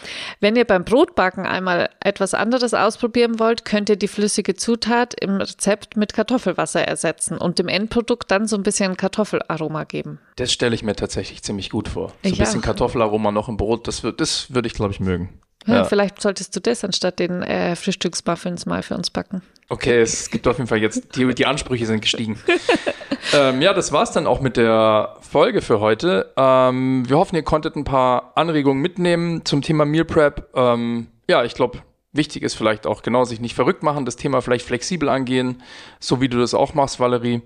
Wenn 0.41 0.57
ihr 0.57 0.65
beim 0.65 0.85
Brotbacken 0.85 1.47
einmal 1.47 1.91
etwas 2.01 2.35
anderes 2.35 2.75
ausprobieren 2.75 3.39
wollt, 3.39 3.65
könnt 3.65 3.89
ihr 3.89 3.97
die 3.97 4.09
flüssige 4.09 4.55
Zutat 4.55 5.15
im 5.21 5.37
Rezept 5.37 5.97
mit 5.97 6.13
Kartoffelwasser 6.13 6.83
ersetzen 6.83 7.39
und 7.39 7.59
dem 7.59 7.69
Endprodukt 7.69 8.31
dann 8.31 8.47
so 8.47 8.57
ein 8.57 8.63
bisschen 8.63 8.97
Kartoffelaroma 8.97 9.85
geben. 9.85 10.19
Das 10.37 10.53
stelle 10.53 10.75
ich 10.75 10.83
mir 10.83 10.97
tatsächlich 10.97 11.43
ziemlich 11.43 11.71
gut 11.71 11.89
vor. 11.89 12.09
So 12.09 12.31
ein 12.31 12.37
bisschen 12.37 12.61
auch. 12.61 12.65
Kartoffelaroma 12.65 13.31
noch 13.33 13.49
im 13.49 13.57
Brot, 13.57 13.89
das, 13.89 14.03
das 14.17 14.55
würde 14.55 14.67
ich, 14.67 14.75
glaube 14.75 14.93
ich, 14.93 15.01
mögen. 15.01 15.41
Ja, 15.67 15.75
ja. 15.75 15.85
Vielleicht 15.85 16.21
solltest 16.21 16.55
du 16.57 16.61
das 16.61 16.85
anstatt 16.85 17.19
den 17.19 17.43
äh, 17.43 17.77
Frühstücksmuffins 17.77 18.67
mal 18.67 18.83
für 18.83 18.95
uns 18.95 19.11
backen. 19.11 19.43
Okay, 19.69 20.01
es 20.01 20.31
gibt 20.31 20.47
auf 20.47 20.59
jeden 20.59 20.69
Fall 20.69 20.83
jetzt, 20.83 21.17
die, 21.17 21.35
die 21.35 21.47
Ansprüche 21.47 21.87
sind 21.87 22.03
gestiegen. 22.03 22.39
ähm, 23.35 23.63
ja, 23.63 23.73
das 23.73 23.91
war's 23.93 24.13
dann 24.13 24.27
auch 24.27 24.41
mit 24.41 24.57
der 24.57 25.17
Folge 25.21 25.63
für 25.63 25.81
heute. 25.81 26.31
Ähm, 26.37 27.09
wir 27.09 27.17
hoffen, 27.17 27.37
ihr 27.37 27.43
konntet 27.43 27.77
ein 27.77 27.85
paar 27.85 28.33
Anregungen 28.35 28.83
mitnehmen 28.83 29.45
zum 29.45 29.63
Thema 29.63 29.85
Meal 29.85 30.05
Prep. 30.05 30.49
Ähm, 30.55 31.07
ja, 31.29 31.45
ich 31.45 31.55
glaube, 31.55 31.79
wichtig 32.13 32.43
ist 32.43 32.55
vielleicht 32.55 32.87
auch 32.87 33.03
genau 33.03 33.25
sich 33.25 33.41
nicht 33.41 33.55
verrückt 33.55 33.83
machen, 33.83 34.05
das 34.05 34.17
Thema 34.17 34.43
vielleicht 34.43 34.67
flexibel 34.67 35.09
angehen, 35.09 35.63
so 35.99 36.21
wie 36.21 36.29
du 36.29 36.39
das 36.39 36.55
auch 36.55 36.75
machst, 36.75 37.01
Valerie. 37.01 37.43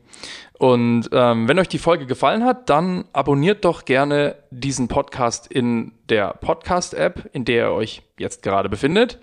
Und 0.59 1.09
ähm, 1.12 1.48
wenn 1.48 1.59
euch 1.59 1.68
die 1.68 1.79
Folge 1.79 2.07
gefallen 2.07 2.44
hat, 2.44 2.68
dann 2.70 3.05
abonniert 3.12 3.64
doch 3.64 3.85
gerne 3.85 4.37
diesen 4.50 4.88
Podcast 4.88 5.46
in 5.46 5.92
der 6.09 6.35
Podcast-App, 6.35 7.31
in 7.33 7.44
der 7.44 7.66
ihr 7.66 7.72
euch 7.72 8.02
jetzt 8.18 8.42
gerade 8.42 8.68
befindet 8.68 9.20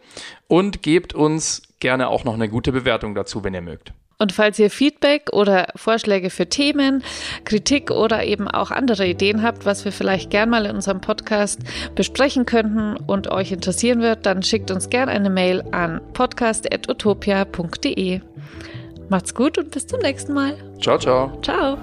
und 0.47 0.82
gebt 0.82 1.13
uns 1.13 1.63
gerne 1.79 2.08
auch 2.08 2.23
noch 2.23 2.36
eine 2.36 2.49
gute 2.49 2.71
Bewertung 2.71 3.15
dazu, 3.15 3.43
wenn 3.43 3.53
ihr 3.53 3.62
mögt. 3.62 3.93
Und 4.19 4.32
falls 4.32 4.60
ihr 4.60 4.69
Feedback 4.69 5.34
oder 5.34 5.67
Vorschläge 5.76 6.30
für 6.30 6.47
Themen, 6.47 7.04
Kritik 7.45 7.89
oder 7.91 8.23
eben 8.23 8.47
auch 8.47 8.71
andere 8.71 9.06
Ideen 9.08 9.43
habt, 9.43 9.65
was 9.65 9.84
wir 9.86 9.91
vielleicht 9.91 10.30
gern 10.30 10.49
mal 10.49 10.65
in 10.65 10.76
unserem 10.76 11.02
Podcast 11.02 11.60
besprechen 11.95 12.45
könnten 12.45 12.95
und 12.95 13.30
euch 13.30 13.52
interessieren 13.52 13.99
wird, 14.02 14.26
dann 14.26 14.41
schickt 14.43 14.71
uns 14.71 14.89
gern 14.89 15.10
eine 15.10 15.30
Mail 15.30 15.63
an 15.71 15.99
podcast.utopia.de. 16.13 18.21
Macht's 19.10 19.36
gut 19.36 19.58
und 19.58 19.71
bis 19.71 19.88
zum 19.88 19.99
nächsten 19.99 20.32
Mal. 20.34 20.56
Ciao, 20.82 20.97
ciao. 20.97 21.38
Ciao. 21.41 21.78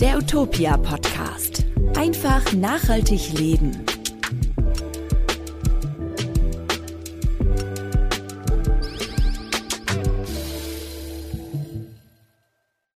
Der 0.00 0.18
Utopia 0.18 0.76
Podcast. 0.76 1.64
Einfach 1.96 2.52
nachhaltig 2.52 3.38
leben. 3.38 3.86